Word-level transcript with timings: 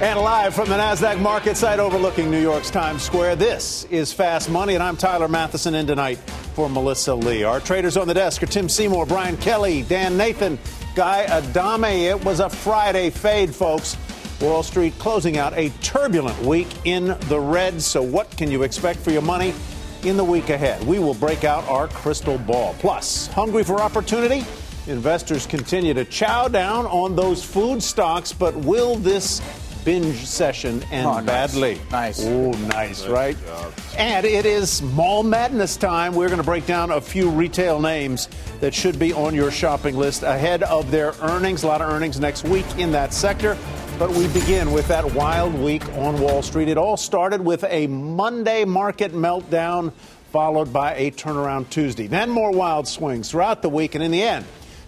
And 0.00 0.18
live 0.18 0.56
from 0.56 0.68
the 0.68 0.74
NASDAQ 0.74 1.20
market 1.20 1.56
site 1.56 1.78
overlooking 1.78 2.28
New 2.28 2.42
York's 2.42 2.68
Times 2.68 3.00
Square, 3.00 3.36
this 3.36 3.84
is 3.90 4.12
Fast 4.12 4.50
Money, 4.50 4.74
and 4.74 4.82
I'm 4.82 4.96
Tyler 4.96 5.28
Mathisen 5.28 5.72
in 5.72 5.86
tonight 5.86 6.16
for 6.54 6.68
Melissa 6.68 7.14
Lee. 7.14 7.44
Our 7.44 7.60
traders 7.60 7.96
on 7.96 8.08
the 8.08 8.14
desk 8.14 8.42
are 8.42 8.46
Tim 8.46 8.68
Seymour, 8.68 9.06
Brian 9.06 9.36
Kelly, 9.36 9.82
Dan 9.84 10.16
Nathan, 10.16 10.58
Guy 10.96 11.26
Adami. 11.26 12.06
It 12.06 12.24
was 12.24 12.40
a 12.40 12.50
Friday 12.50 13.08
fade, 13.08 13.54
folks. 13.54 13.96
Wall 14.40 14.64
Street 14.64 14.98
closing 14.98 15.38
out 15.38 15.52
a 15.56 15.68
turbulent 15.80 16.38
week 16.42 16.66
in 16.84 17.16
the 17.28 17.38
red. 17.38 17.80
So, 17.80 18.02
what 18.02 18.36
can 18.36 18.50
you 18.50 18.64
expect 18.64 18.98
for 18.98 19.12
your 19.12 19.22
money 19.22 19.54
in 20.02 20.16
the 20.16 20.24
week 20.24 20.50
ahead? 20.50 20.84
We 20.84 20.98
will 20.98 21.14
break 21.14 21.44
out 21.44 21.66
our 21.68 21.86
crystal 21.86 22.38
ball. 22.38 22.74
Plus, 22.80 23.28
hungry 23.28 23.62
for 23.62 23.80
opportunity? 23.80 24.44
Investors 24.88 25.46
continue 25.46 25.94
to 25.94 26.04
chow 26.04 26.48
down 26.48 26.84
on 26.86 27.14
those 27.14 27.44
food 27.44 27.80
stocks, 27.82 28.32
but 28.32 28.54
will 28.54 28.96
this 28.96 29.40
binge 29.84 30.24
session 30.24 30.82
end 30.90 31.06
Oh, 31.06 31.14
nice. 31.20 31.24
badly? 31.26 31.80
Nice. 31.90 32.24
Oh, 32.24 32.50
nice, 32.68 33.06
right? 33.06 33.36
And 33.96 34.24
it 34.24 34.46
is 34.46 34.80
mall 34.82 35.22
madness 35.22 35.76
time. 35.76 36.14
We're 36.14 36.28
going 36.28 36.38
to 36.40 36.44
break 36.44 36.66
down 36.66 36.90
a 36.90 37.00
few 37.00 37.28
retail 37.30 37.80
names 37.80 38.28
that 38.60 38.74
should 38.74 38.98
be 38.98 39.12
on 39.12 39.34
your 39.34 39.50
shopping 39.50 39.96
list 39.96 40.22
ahead 40.22 40.62
of 40.62 40.90
their 40.90 41.12
earnings. 41.20 41.62
A 41.62 41.66
lot 41.66 41.82
of 41.82 41.90
earnings 41.90 42.18
next 42.18 42.44
week 42.44 42.66
in 42.78 42.92
that 42.92 43.12
sector. 43.12 43.56
But 43.98 44.10
we 44.10 44.26
begin 44.28 44.72
with 44.72 44.88
that 44.88 45.14
wild 45.14 45.54
week 45.54 45.86
on 45.96 46.20
Wall 46.20 46.42
Street. 46.42 46.68
It 46.68 46.76
all 46.78 46.96
started 46.96 47.40
with 47.44 47.62
a 47.64 47.86
Monday 47.86 48.64
market 48.64 49.12
meltdown, 49.12 49.92
followed 50.32 50.72
by 50.72 50.94
a 50.96 51.12
turnaround 51.12 51.70
Tuesday. 51.70 52.08
Then 52.08 52.28
more 52.30 52.50
wild 52.50 52.88
swings 52.88 53.30
throughout 53.30 53.62
the 53.62 53.68
week, 53.68 53.94
and 53.94 54.02
in 54.02 54.10
the 54.10 54.22
end, 54.22 54.44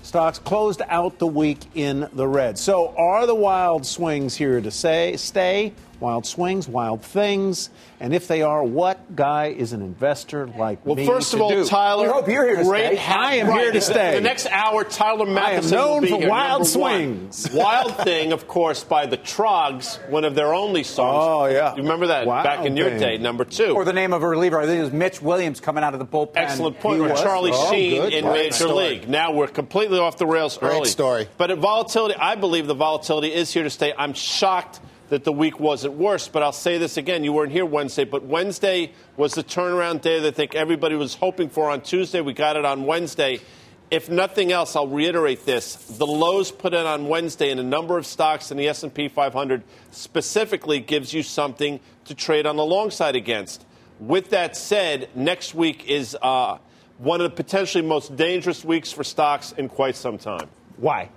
Stocks 0.07 0.39
closed 0.39 0.83
out 0.89 1.19
the 1.19 1.27
week 1.27 1.59
in 1.75 2.09
the 2.12 2.29
red. 2.29 2.57
So, 2.57 2.95
are 2.97 3.27
the 3.27 3.35
wild 3.35 3.85
swings 3.85 4.37
here 4.37 4.61
to 4.61 4.71
say 4.71 5.17
stay? 5.17 5.73
Wild 5.98 6.27
swings, 6.27 6.69
wild 6.69 7.02
things, 7.02 7.70
and 8.00 8.12
if 8.14 8.28
they 8.28 8.42
are, 8.42 8.62
what 8.62 9.16
guy 9.16 9.47
is 9.47 9.72
an 9.72 9.80
investor 9.80 10.47
like 10.47 10.84
me? 10.84 10.94
Well, 10.94 11.06
first 11.06 11.33
of 11.33 11.39
to 11.39 11.44
all, 11.44 11.50
do? 11.50 11.64
Tyler, 11.64 12.02
We 12.06 12.12
hope 12.12 12.28
you're 12.28 12.44
here 12.44 12.56
to 12.56 12.64
great 12.64 12.86
stay. 12.89 12.97
hat- 12.97 13.19
I 13.19 13.34
am 13.36 13.50
here 13.50 13.72
to 13.72 13.78
the- 13.78 13.80
stay. 13.80 14.14
The 14.17 14.20
next 14.20 14.47
hour, 14.50 14.84
Tyler 14.84 15.24
I 15.27 15.52
am 15.52 15.62
Mathisen 15.62 15.70
will 15.72 15.78
known 15.78 16.02
be 16.02 16.08
for 16.11 16.17
here, 16.19 16.28
wild 16.28 16.50
number 16.50 16.64
swings. 16.67 17.50
wild 17.55 17.97
thing, 17.98 18.33
of 18.33 18.47
course, 18.47 18.84
by 18.84 19.06
the 19.06 19.17
Troggs, 19.17 19.97
one 20.11 20.24
of 20.24 20.34
their 20.34 20.52
only 20.52 20.83
songs. 20.83 21.17
Oh, 21.19 21.47
yeah. 21.47 21.74
You 21.74 21.83
remember 21.83 22.08
that 22.08 22.27
Wild 22.27 22.44
back 22.44 22.67
in 22.67 22.77
your 22.77 22.91
day, 22.91 23.17
number 23.17 23.47
two. 23.47 23.74
Or 23.74 23.86
the 23.86 23.94
name 23.94 24.12
of 24.12 24.22
a 24.22 24.28
reliever. 24.28 24.61
I 24.61 24.67
think 24.67 24.78
it 24.80 24.83
was 24.83 24.92
Mitch 24.92 25.22
Williams 25.22 25.61
coming 25.61 25.83
out 25.83 25.94
of 25.94 25.98
the 25.98 26.06
bullpen. 26.06 26.33
Excellent 26.34 26.78
point. 26.80 26.97
He 26.97 27.06
Or 27.06 27.08
was. 27.12 27.22
Charlie 27.22 27.52
Oh, 27.55 27.72
Sheen 27.72 28.02
good. 28.02 28.12
in 28.12 28.24
Great 28.24 28.34
Major 28.34 28.52
story. 28.55 28.74
League. 28.91 29.08
Now 29.08 29.33
we're 29.33 29.47
completely 29.47 29.98
off 29.98 30.19
the 30.19 30.27
rails 30.27 30.58
Great 30.58 30.72
early. 30.72 30.89
story. 30.91 31.27
But 31.39 31.50
at 31.50 31.56
volatility, 31.58 32.17
I 32.19 32.34
believe 32.34 32.67
the 32.67 32.74
volatility 32.74 33.33
is 33.33 33.50
here 33.50 33.62
to 33.62 33.70
stay. 33.70 33.94
I'm 33.97 34.12
shocked 34.12 34.80
that 35.09 35.25
the 35.25 35.33
week 35.33 35.61
wasn't 35.61 35.95
worse, 35.95 36.29
but 36.29 36.43
I'll 36.43 36.53
say 36.53 36.79
this 36.79 36.97
again. 36.97 37.23
You 37.23 37.33
weren't 37.33 37.53
here 37.53 37.67
Wednesday, 37.67 38.05
but 38.05 38.25
Wednesday 38.25 38.93
was 39.17 39.35
the 39.35 39.45
turnaround 39.45 40.01
day 40.01 40.21
that 40.21 40.29
I 40.29 40.31
think 40.33 40.55
everybody 40.55 40.97
was 40.97 41.14
hoping 41.14 41.48
for 41.48 41.70
on 41.70 41.83
Tuesday. 41.83 42.20
We 42.20 42.33
got 42.33 42.57
it 42.57 42.64
on 42.64 42.85
Wednesday. 42.85 43.41
If 43.89 44.11
nothing 44.11 44.51
else, 44.51 44.75
I'll 44.75 44.89
reiterate 44.89 45.47
this. 45.47 45.77
The 45.77 46.07
lows 46.07 46.51
put 46.51 46.75
in 46.75 46.85
on 46.85 47.07
Wednesday 47.07 47.51
in 47.51 47.61
a 47.61 47.63
number 47.63 47.97
of 47.98 48.05
stocks 48.05 48.51
in 48.51 48.57
the 48.57 48.67
S&P 48.69 49.08
500 49.08 49.63
specifically 49.92 50.80
gives 50.80 51.14
you 51.14 51.23
something 51.23 51.79
to 52.07 52.14
trade 52.14 52.47
on 52.47 52.57
the 52.57 52.64
long 52.64 52.91
side 52.91 53.14
against. 53.14 53.64
With 54.01 54.30
that 54.30 54.57
said, 54.57 55.09
next 55.14 55.55
week 55.55 55.89
is 55.89 56.17
uh, 56.20 56.59
one 56.98 57.20
of 57.20 57.30
the 57.30 57.36
potentially 57.36 57.86
most 57.86 58.17
dangerous 58.17 58.64
weeks 58.64 58.91
for 58.91 59.05
stocks 59.05 59.53
in 59.53 59.69
quite 59.69 59.95
some 59.95 60.19
time. 60.19 60.48
Why? 60.79 61.11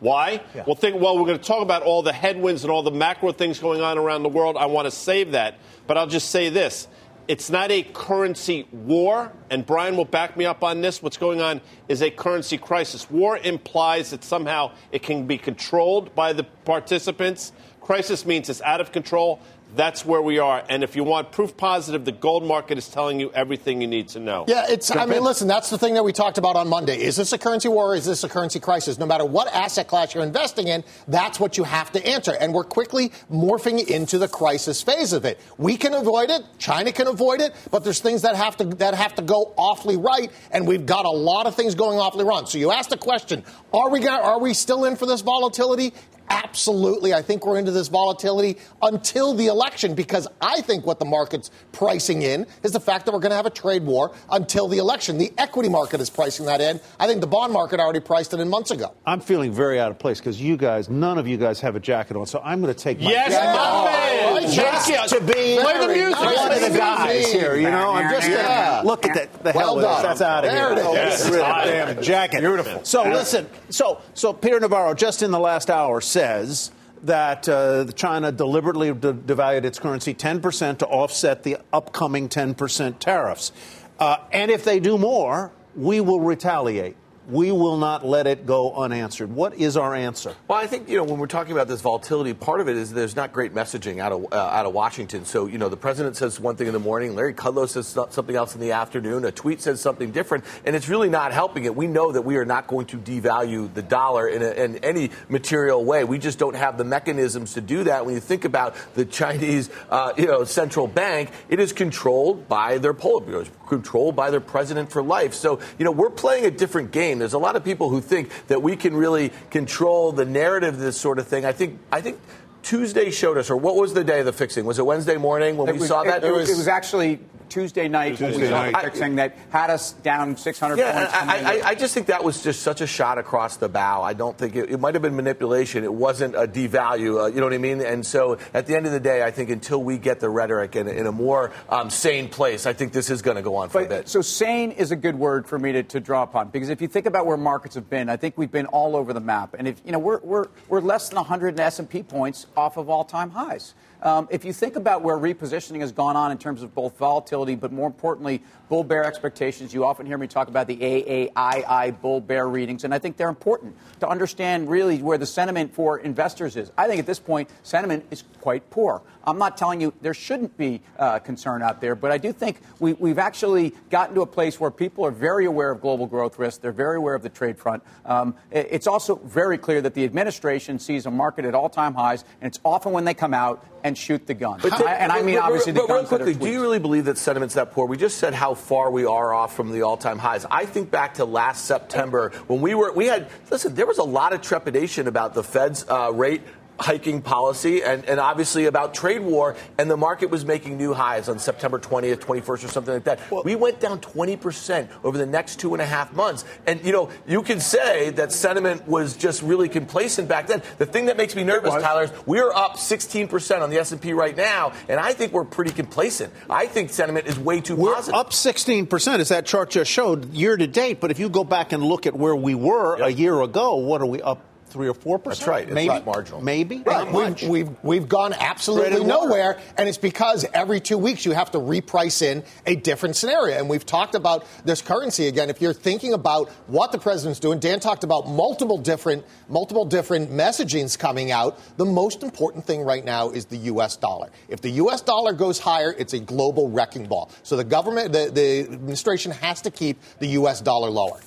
Why? 0.00 0.42
Well, 0.66 0.74
think. 0.74 1.00
Well, 1.00 1.18
we're 1.18 1.26
going 1.26 1.38
to 1.38 1.44
talk 1.44 1.62
about 1.62 1.82
all 1.82 2.02
the 2.02 2.12
headwinds 2.12 2.64
and 2.64 2.70
all 2.70 2.82
the 2.82 2.90
macro 2.90 3.32
things 3.32 3.58
going 3.58 3.80
on 3.82 3.98
around 3.98 4.22
the 4.22 4.28
world. 4.28 4.56
I 4.56 4.66
want 4.66 4.86
to 4.86 4.90
save 4.90 5.32
that, 5.32 5.58
but 5.86 5.96
I'll 5.96 6.06
just 6.06 6.30
say 6.30 6.48
this: 6.48 6.88
it's 7.28 7.50
not 7.50 7.70
a 7.70 7.82
currency 7.82 8.66
war, 8.72 9.30
and 9.50 9.64
Brian 9.64 9.96
will 9.96 10.04
back 10.04 10.36
me 10.36 10.46
up 10.46 10.64
on 10.64 10.80
this. 10.80 11.02
What's 11.02 11.18
going 11.18 11.40
on 11.40 11.60
is 11.88 12.02
a 12.02 12.10
currency 12.10 12.58
crisis. 12.58 13.10
War 13.10 13.38
implies 13.38 14.10
that 14.10 14.24
somehow 14.24 14.72
it 14.90 15.02
can 15.02 15.26
be 15.26 15.38
controlled 15.38 16.14
by 16.14 16.32
the 16.32 16.44
participants. 16.64 17.52
Crisis 17.80 18.24
means 18.24 18.48
it's 18.48 18.62
out 18.62 18.80
of 18.80 18.92
control. 18.92 19.40
That's 19.74 20.04
where 20.04 20.20
we 20.20 20.38
are. 20.38 20.64
And 20.68 20.82
if 20.82 20.96
you 20.96 21.04
want 21.04 21.32
proof 21.32 21.56
positive, 21.56 22.04
the 22.04 22.12
gold 22.12 22.44
market 22.44 22.78
is 22.78 22.88
telling 22.88 23.20
you 23.20 23.30
everything 23.32 23.80
you 23.80 23.86
need 23.86 24.08
to 24.08 24.20
know. 24.20 24.44
Yeah, 24.48 24.66
it's. 24.68 24.94
I 24.94 25.06
mean, 25.06 25.22
listen, 25.22 25.46
that's 25.46 25.70
the 25.70 25.78
thing 25.78 25.94
that 25.94 26.04
we 26.04 26.12
talked 26.12 26.38
about 26.38 26.56
on 26.56 26.68
Monday. 26.68 27.00
Is 27.00 27.16
this 27.16 27.32
a 27.32 27.38
currency 27.38 27.68
war? 27.68 27.92
Or 27.92 27.94
is 27.94 28.04
this 28.04 28.24
a 28.24 28.28
currency 28.28 28.60
crisis? 28.60 28.98
No 28.98 29.06
matter 29.06 29.24
what 29.24 29.52
asset 29.54 29.86
class 29.86 30.14
you're 30.14 30.24
investing 30.24 30.68
in, 30.68 30.84
that's 31.08 31.38
what 31.38 31.56
you 31.56 31.64
have 31.64 31.92
to 31.92 32.06
answer. 32.06 32.36
And 32.40 32.52
we're 32.52 32.64
quickly 32.64 33.12
morphing 33.32 33.86
into 33.86 34.18
the 34.18 34.28
crisis 34.28 34.82
phase 34.82 35.12
of 35.12 35.24
it. 35.24 35.38
We 35.56 35.76
can 35.76 35.94
avoid 35.94 36.30
it. 36.30 36.42
China 36.58 36.92
can 36.92 37.06
avoid 37.06 37.40
it. 37.40 37.54
But 37.70 37.84
there's 37.84 38.00
things 38.00 38.22
that 38.22 38.36
have 38.36 38.56
to 38.58 38.64
that 38.64 38.94
have 38.94 39.14
to 39.16 39.22
go 39.22 39.54
awfully 39.56 39.96
right. 39.96 40.30
And 40.50 40.66
we've 40.66 40.86
got 40.86 41.04
a 41.04 41.10
lot 41.10 41.46
of 41.46 41.54
things 41.54 41.74
going 41.74 41.98
awfully 41.98 42.24
wrong. 42.24 42.46
So 42.46 42.58
you 42.58 42.72
asked 42.72 42.90
the 42.90 42.98
question: 42.98 43.44
Are 43.72 43.88
we 43.88 44.00
gonna, 44.00 44.22
are 44.22 44.40
we 44.40 44.52
still 44.54 44.84
in 44.84 44.96
for 44.96 45.06
this 45.06 45.20
volatility? 45.20 45.92
Absolutely. 46.30 47.12
I 47.12 47.22
think 47.22 47.44
we're 47.44 47.58
into 47.58 47.70
this 47.72 47.88
volatility 47.88 48.56
until 48.82 49.34
the 49.34 49.48
election 49.48 49.94
because 49.94 50.28
I 50.40 50.60
think 50.60 50.86
what 50.86 50.98
the 50.98 51.04
market's 51.04 51.50
pricing 51.72 52.22
in 52.22 52.46
is 52.62 52.72
the 52.72 52.80
fact 52.80 53.04
that 53.06 53.12
we're 53.12 53.18
going 53.20 53.30
to 53.30 53.36
have 53.36 53.46
a 53.46 53.50
trade 53.50 53.82
war 53.84 54.12
until 54.30 54.68
the 54.68 54.78
election. 54.78 55.18
The 55.18 55.32
equity 55.38 55.68
market 55.68 56.00
is 56.00 56.08
pricing 56.08 56.46
that 56.46 56.60
in. 56.60 56.80
I 56.98 57.06
think 57.08 57.20
the 57.20 57.26
bond 57.26 57.52
market 57.52 57.80
already 57.80 58.00
priced 58.00 58.32
it 58.32 58.40
in 58.40 58.48
months 58.48 58.70
ago. 58.70 58.94
I'm 59.06 59.20
feeling 59.20 59.52
very 59.52 59.80
out 59.80 59.90
of 59.90 59.98
place 59.98 60.18
because 60.20 60.40
you 60.40 60.56
guys, 60.56 60.88
none 60.88 61.18
of 61.18 61.26
you 61.26 61.36
guys 61.36 61.60
have 61.60 61.74
a 61.76 61.80
jacket 61.80 62.16
on, 62.16 62.26
so 62.26 62.40
I'm 62.44 62.60
going 62.60 62.72
to 62.72 62.80
take 62.80 63.00
my 63.00 63.10
Yes, 63.10 63.30
jacket 63.32 63.46
my 63.46 63.58
off. 63.58 63.84
man. 63.86 64.42
Just 64.50 64.88
Jackie, 64.88 65.08
to 65.16 65.20
be 65.20 65.58
play 65.60 65.78
the 65.86 65.92
music. 65.92 66.18
one 66.20 66.52
of 66.52 66.60
the 66.60 66.78
guys 66.78 67.30
here, 67.32 67.56
you 67.56 67.70
know. 67.70 67.90
I'm 67.90 68.10
just 68.10 68.26
going 68.28 68.38
Yeah. 68.40 68.82
look 68.84 69.04
at 69.04 69.14
that. 69.14 69.42
The 69.44 69.52
hell 69.52 69.76
Well 69.76 69.84
it 69.84 69.88
is. 69.90 69.96
done. 69.96 70.02
That's 70.04 70.20
out 70.22 70.44
of 70.44 70.50
There 70.50 70.68
here. 70.68 70.72
it 70.72 70.78
is. 70.78 70.86
Oh, 70.86 70.94
Yes. 70.94 71.24
get 71.24 71.32
rid 71.32 71.40
of 71.42 71.64
the 71.88 71.94
damn 71.94 72.02
jacket. 72.02 72.40
Beautiful. 72.40 72.80
So 72.84 73.02
listen. 73.04 73.48
So 73.68 74.00
so 74.14 74.32
Peter 74.32 74.58
Navarro 74.58 74.94
just 74.94 75.22
in 75.22 75.30
the 75.30 75.38
last 75.38 75.68
hour 75.70 76.00
says 76.20 76.70
that 77.04 77.48
uh, 77.48 77.86
China 77.96 78.30
deliberately 78.30 78.92
de- 78.92 79.14
devalued 79.14 79.64
its 79.64 79.78
currency 79.78 80.12
10% 80.12 80.76
to 80.78 80.86
offset 80.86 81.44
the 81.44 81.56
upcoming 81.72 82.28
10% 82.28 82.98
tariffs. 82.98 83.52
Uh, 83.98 84.18
and 84.30 84.50
if 84.50 84.62
they 84.62 84.80
do 84.80 84.98
more, 84.98 85.50
we 85.74 86.02
will 86.02 86.20
retaliate. 86.20 86.96
We 87.28 87.52
will 87.52 87.76
not 87.76 88.04
let 88.04 88.26
it 88.26 88.46
go 88.46 88.72
unanswered. 88.72 89.30
What 89.30 89.54
is 89.54 89.76
our 89.76 89.94
answer? 89.94 90.34
Well, 90.48 90.58
I 90.58 90.66
think 90.66 90.88
you 90.88 90.96
know 90.96 91.04
when 91.04 91.18
we're 91.18 91.26
talking 91.26 91.52
about 91.52 91.68
this 91.68 91.80
volatility, 91.80 92.34
part 92.34 92.60
of 92.60 92.68
it 92.68 92.76
is 92.76 92.92
there's 92.92 93.14
not 93.14 93.32
great 93.32 93.54
messaging 93.54 93.98
out 93.98 94.10
of 94.10 94.32
uh, 94.32 94.36
out 94.36 94.66
of 94.66 94.72
Washington. 94.72 95.24
So 95.24 95.46
you 95.46 95.58
know 95.58 95.68
the 95.68 95.76
president 95.76 96.16
says 96.16 96.40
one 96.40 96.56
thing 96.56 96.66
in 96.66 96.72
the 96.72 96.80
morning, 96.80 97.14
Larry 97.14 97.34
Kudlow 97.34 97.68
says 97.68 97.86
something 97.86 98.34
else 98.34 98.54
in 98.54 98.60
the 98.60 98.72
afternoon, 98.72 99.24
a 99.24 99.32
tweet 99.32 99.60
says 99.60 99.80
something 99.80 100.10
different, 100.10 100.44
and 100.64 100.74
it's 100.74 100.88
really 100.88 101.08
not 101.08 101.32
helping 101.32 101.64
it. 101.64 101.76
We 101.76 101.86
know 101.86 102.10
that 102.12 102.22
we 102.22 102.36
are 102.36 102.44
not 102.44 102.66
going 102.66 102.86
to 102.86 102.96
devalue 102.96 103.72
the 103.72 103.82
dollar 103.82 104.26
in, 104.26 104.42
a, 104.42 104.50
in 104.50 104.76
any 104.78 105.10
material 105.28 105.84
way. 105.84 106.04
We 106.04 106.18
just 106.18 106.38
don't 106.38 106.56
have 106.56 106.78
the 106.78 106.84
mechanisms 106.84 107.54
to 107.54 107.60
do 107.60 107.84
that. 107.84 108.06
When 108.06 108.14
you 108.14 108.20
think 108.20 108.44
about 108.44 108.74
the 108.94 109.04
Chinese, 109.04 109.70
uh, 109.90 110.12
you 110.16 110.26
know, 110.26 110.44
central 110.44 110.86
bank, 110.86 111.30
it 111.48 111.60
is 111.60 111.72
controlled 111.72 112.48
by 112.48 112.78
their 112.78 112.94
Politburo, 112.94 113.48
controlled 113.74 114.14
by 114.16 114.30
their 114.30 114.40
president 114.40 114.90
for 114.92 115.02
life. 115.02 115.32
So 115.32 115.60
you 115.78 115.84
know 115.86 115.92
we're 115.92 116.10
playing 116.10 116.44
a 116.44 116.50
different 116.50 116.90
game. 116.90 117.18
There's 117.20 117.32
a 117.32 117.38
lot 117.38 117.56
of 117.56 117.64
people 117.64 117.88
who 117.88 118.00
think 118.02 118.28
that 118.48 118.60
we 118.62 118.76
can 118.76 118.94
really 118.94 119.30
control 119.50 120.12
the 120.12 120.24
narrative 120.26 120.74
of 120.74 120.80
this 120.80 121.00
sort 121.00 121.18
of 121.18 121.26
thing. 121.26 121.44
I 121.46 121.52
think 121.52 121.78
I 121.90 122.00
think 122.02 122.18
Tuesday 122.62 123.10
showed 123.10 123.38
us, 123.38 123.48
or 123.48 123.56
what 123.56 123.76
was 123.76 123.94
the 123.94 124.04
day 124.04 124.20
of 124.20 124.26
the 124.26 124.32
fixing? 124.34 124.66
Was 124.66 124.78
it 124.78 124.84
Wednesday 124.84 125.16
morning 125.16 125.56
when 125.56 125.68
It 125.68 125.72
we 125.72 125.78
was- 125.78 125.88
saw 125.88 126.02
it- 126.02 126.06
that? 126.08 126.24
It, 126.24 126.30
was, 126.32 126.50
it 126.50 126.56
was 126.58 126.68
actually 126.68 127.20
Tuesday 127.50 127.88
night 127.88 128.20
when 128.20 128.38
we 128.38 128.46
saw 128.46 128.70
fixing 128.80 129.16
that 129.16 129.36
had 129.50 129.70
us 129.70 129.92
down 129.92 130.36
600 130.36 130.78
Yeah, 130.78 130.92
points. 130.92 131.14
I, 131.14 131.60
I, 131.60 131.68
I 131.70 131.74
just 131.74 131.92
think 131.92 132.06
that 132.06 132.24
was 132.24 132.42
just 132.42 132.62
such 132.62 132.80
a 132.80 132.86
shot 132.86 133.18
across 133.18 133.56
the 133.56 133.68
bow. 133.68 134.02
I 134.02 134.12
don't 134.12 134.38
think 134.38 134.56
it, 134.56 134.70
it 134.70 134.80
might 134.80 134.94
have 134.94 135.02
been 135.02 135.16
manipulation. 135.16 135.84
It 135.84 135.92
wasn't 135.92 136.34
a 136.34 136.46
devalue. 136.46 137.22
Uh, 137.22 137.26
you 137.26 137.40
know 137.40 137.46
what 137.46 137.52
I 137.52 137.58
mean? 137.58 137.80
And 137.80 138.06
so 138.06 138.38
at 138.54 138.66
the 138.66 138.76
end 138.76 138.86
of 138.86 138.92
the 138.92 139.00
day, 139.00 139.22
I 139.22 139.30
think 139.30 139.50
until 139.50 139.82
we 139.82 139.98
get 139.98 140.20
the 140.20 140.30
rhetoric 140.30 140.76
in, 140.76 140.88
in 140.88 141.06
a 141.06 141.12
more 141.12 141.52
um, 141.68 141.90
sane 141.90 142.28
place, 142.28 142.66
I 142.66 142.72
think 142.72 142.92
this 142.92 143.10
is 143.10 143.20
going 143.22 143.36
to 143.36 143.42
go 143.42 143.56
on 143.56 143.68
for 143.68 143.82
a 143.82 143.88
bit. 143.88 144.08
so 144.08 144.22
sane 144.22 144.70
is 144.70 144.92
a 144.92 144.96
good 144.96 145.16
word 145.18 145.46
for 145.46 145.58
me 145.58 145.72
to, 145.72 145.82
to 145.82 146.00
draw 146.00 146.22
upon 146.22 146.48
because 146.48 146.68
if 146.68 146.80
you 146.80 146.88
think 146.88 147.06
about 147.06 147.26
where 147.26 147.36
markets 147.36 147.74
have 147.74 147.90
been, 147.90 148.08
I 148.08 148.16
think 148.16 148.38
we've 148.38 148.50
been 148.50 148.66
all 148.66 148.96
over 148.96 149.12
the 149.12 149.20
map. 149.20 149.54
And 149.58 149.66
if 149.66 149.80
you 149.84 149.92
know 149.92 149.98
we're 149.98 150.20
we're, 150.20 150.46
we're 150.68 150.80
less 150.80 151.08
than 151.08 151.16
100 151.16 151.58
S 151.58 151.78
and 151.78 151.88
P 151.88 152.02
points 152.02 152.46
off 152.56 152.76
of 152.76 152.88
all-time 152.88 153.30
highs. 153.30 153.74
Um, 154.02 154.28
if 154.30 154.44
you 154.44 154.52
think 154.52 154.76
about 154.76 155.02
where 155.02 155.16
repositioning 155.16 155.80
has 155.80 155.92
gone 155.92 156.16
on 156.16 156.32
in 156.32 156.38
terms 156.38 156.62
of 156.62 156.74
both 156.74 156.96
volatility, 156.96 157.54
but 157.54 157.70
more 157.70 157.86
importantly, 157.86 158.42
bull 158.68 158.82
bear 158.82 159.04
expectations, 159.04 159.74
you 159.74 159.84
often 159.84 160.06
hear 160.06 160.16
me 160.16 160.26
talk 160.26 160.48
about 160.48 160.66
the 160.66 160.76
AAII 160.76 162.00
bull 162.00 162.20
bear 162.20 162.48
readings, 162.48 162.84
and 162.84 162.94
I 162.94 162.98
think 162.98 163.16
they're 163.16 163.28
important 163.28 163.76
to 164.00 164.08
understand 164.08 164.70
really 164.70 165.02
where 165.02 165.18
the 165.18 165.26
sentiment 165.26 165.74
for 165.74 165.98
investors 165.98 166.56
is. 166.56 166.72
I 166.78 166.86
think 166.86 167.00
at 167.00 167.06
this 167.06 167.18
point, 167.18 167.50
sentiment 167.62 168.06
is 168.10 168.24
quite 168.40 168.70
poor. 168.70 169.02
I'm 169.24 169.38
not 169.38 169.58
telling 169.58 169.82
you 169.82 169.92
there 170.00 170.14
shouldn't 170.14 170.56
be 170.56 170.80
uh, 170.98 171.18
concern 171.18 171.62
out 171.62 171.80
there, 171.80 171.94
but 171.94 172.10
I 172.10 172.16
do 172.16 172.32
think 172.32 172.60
we, 172.78 172.94
we've 172.94 173.18
actually 173.18 173.74
gotten 173.90 174.14
to 174.14 174.22
a 174.22 174.26
place 174.26 174.58
where 174.58 174.70
people 174.70 175.04
are 175.04 175.10
very 175.10 175.44
aware 175.44 175.70
of 175.70 175.82
global 175.82 176.06
growth 176.06 176.38
risks. 176.38 176.58
They're 176.58 176.72
very 176.72 176.96
aware 176.96 177.14
of 177.14 177.22
the 177.22 177.28
trade 177.28 177.58
front. 177.58 177.82
Um, 178.06 178.34
it's 178.50 178.86
also 178.86 179.16
very 179.16 179.58
clear 179.58 179.82
that 179.82 179.92
the 179.92 180.04
administration 180.04 180.78
sees 180.78 181.04
a 181.04 181.10
market 181.10 181.44
at 181.44 181.54
all-time 181.54 181.94
highs, 181.94 182.24
and 182.40 182.48
it's 182.48 182.60
often 182.64 182.92
when 182.92 183.04
they 183.04 183.14
come 183.14 183.34
out 183.34 183.64
and 183.84 183.96
shoot 183.96 184.26
the 184.26 184.34
gun. 184.34 184.58
But 184.62 184.74
I- 184.86 184.94
and 184.94 185.12
I 185.12 185.22
mean, 185.22 185.36
but- 185.36 185.44
obviously, 185.44 185.72
but 185.72 185.82
the 185.82 185.92
real 185.92 185.96
guns 186.02 186.12
are 186.12 186.16
quickly, 186.16 186.34
do 186.34 186.48
you 186.48 186.60
really 186.60 186.78
believe 186.78 187.04
that 187.06 187.18
sentiment's 187.18 187.54
that 187.54 187.72
poor? 187.72 187.86
We 187.86 187.96
just 187.96 188.18
said 188.18 188.34
how 188.34 188.54
far 188.54 188.90
we 188.90 189.04
are 189.06 189.32
off 189.32 189.54
from 189.54 189.72
the 189.72 189.82
all-time 189.82 190.18
highs. 190.18 190.46
I 190.50 190.64
think 190.66 190.90
back 190.90 191.14
to 191.14 191.24
last 191.24 191.64
September 191.64 192.30
when 192.46 192.60
we 192.60 192.74
were 192.74 192.92
we 192.92 193.06
had 193.06 193.28
listen. 193.50 193.74
There 193.74 193.86
was 193.86 193.98
a 193.98 194.04
lot 194.04 194.32
of 194.32 194.40
trepidation 194.42 195.06
about 195.08 195.34
the 195.34 195.42
Fed's 195.42 195.84
uh, 195.88 196.12
rate. 196.12 196.42
Hiking 196.80 197.22
policy 197.22 197.82
and, 197.82 198.04
and 198.06 198.18
obviously 198.18 198.66
about 198.66 198.94
trade 198.94 199.22
war, 199.22 199.56
and 199.78 199.90
the 199.90 199.96
market 199.96 200.30
was 200.30 200.44
making 200.44 200.76
new 200.76 200.94
highs 200.94 201.28
on 201.28 201.38
September 201.38 201.78
20th, 201.78 202.18
21st, 202.18 202.48
or 202.48 202.68
something 202.68 202.94
like 202.94 203.04
that. 203.04 203.20
we 203.44 203.54
went 203.54 203.80
down 203.80 204.00
20% 204.00 204.88
over 205.04 205.18
the 205.18 205.26
next 205.26 205.60
two 205.60 205.74
and 205.74 205.82
a 205.82 205.86
half 205.86 206.12
months. 206.12 206.44
And, 206.66 206.84
you 206.84 206.92
know, 206.92 207.10
you 207.26 207.42
can 207.42 207.60
say 207.60 208.10
that 208.10 208.32
sentiment 208.32 208.86
was 208.88 209.16
just 209.16 209.42
really 209.42 209.68
complacent 209.68 210.28
back 210.28 210.46
then. 210.46 210.62
The 210.78 210.86
thing 210.86 211.06
that 211.06 211.16
makes 211.16 211.36
me 211.36 211.44
nervous. 211.44 211.74
Tyler, 211.74 212.04
is 212.04 212.12
we're 212.26 212.52
up 212.52 212.76
16% 212.76 213.60
on 213.60 213.70
the 213.70 213.78
S&P 213.78 214.12
right 214.12 214.36
now, 214.36 214.72
and 214.88 214.98
I 214.98 215.12
think 215.12 215.32
we're 215.32 215.44
pretty 215.44 215.72
complacent. 215.72 216.32
I 216.48 216.66
think 216.66 216.90
sentiment 216.90 217.26
is 217.26 217.38
way 217.38 217.60
too 217.60 217.76
We're 217.76 217.94
positive. 217.94 218.18
up 218.18 218.30
16%, 218.30 219.18
as 219.18 219.28
that 219.28 219.46
chart 219.46 219.70
just 219.70 219.90
showed, 219.90 220.32
year 220.32 220.56
to 220.56 220.66
date. 220.66 221.00
But 221.00 221.10
if 221.10 221.18
you 221.18 221.28
go 221.28 221.44
back 221.44 221.72
and 221.72 221.82
look 221.82 222.06
at 222.06 222.14
where 222.14 222.36
we 222.36 222.54
were 222.54 222.96
a 222.96 223.10
year 223.10 223.40
ago, 223.40 223.76
what 223.76 224.00
are 224.00 224.06
we 224.06 224.22
up? 224.22 224.49
Three 224.70 224.88
or 224.88 224.94
four 224.94 225.18
percent. 225.18 225.40
That's 225.40 225.48
right. 225.48 225.64
It's 225.64 225.74
Maybe 225.74 225.88
not 225.88 226.06
marginal. 226.06 226.40
Maybe. 226.40 226.78
Right. 226.78 227.12
We've, 227.12 227.48
we've, 227.48 227.70
we've 227.82 228.08
gone 228.08 228.32
absolutely 228.32 228.90
Bread 228.90 229.00
and 229.00 229.10
water. 229.10 229.28
nowhere, 229.28 229.58
and 229.76 229.88
it's 229.88 229.98
because 229.98 230.46
every 230.54 230.80
two 230.80 230.96
weeks 230.96 231.24
you 231.24 231.32
have 231.32 231.50
to 231.52 231.58
reprice 231.58 232.22
in 232.22 232.44
a 232.66 232.76
different 232.76 233.16
scenario. 233.16 233.58
And 233.58 233.68
we've 233.68 233.84
talked 233.84 234.14
about 234.14 234.46
this 234.64 234.80
currency 234.80 235.26
again. 235.26 235.50
If 235.50 235.60
you're 235.60 235.72
thinking 235.72 236.12
about 236.12 236.48
what 236.68 236.92
the 236.92 236.98
president's 236.98 237.40
doing, 237.40 237.58
Dan 237.58 237.80
talked 237.80 238.04
about 238.04 238.28
multiple 238.28 238.78
different, 238.78 239.24
multiple 239.48 239.84
different 239.84 240.30
messagings 240.30 240.98
coming 240.98 241.30
out. 241.30 241.58
The 241.76 241.84
most 241.84 242.22
important 242.22 242.64
thing 242.64 242.82
right 242.82 243.04
now 243.04 243.30
is 243.30 243.46
the 243.46 243.56
U.S. 243.56 243.96
dollar. 243.96 244.30
If 244.48 244.60
the 244.60 244.70
U.S. 244.70 245.00
dollar 245.00 245.32
goes 245.32 245.58
higher, 245.58 245.94
it's 245.98 246.12
a 246.12 246.20
global 246.20 246.70
wrecking 246.70 247.06
ball. 247.06 247.30
So 247.42 247.56
the 247.56 247.64
government, 247.64 248.12
the, 248.12 248.30
the 248.32 248.72
administration 248.72 249.32
has 249.32 249.62
to 249.62 249.70
keep 249.70 249.98
the 250.20 250.28
U.S. 250.28 250.60
dollar 250.60 250.90
lower. 250.90 251.20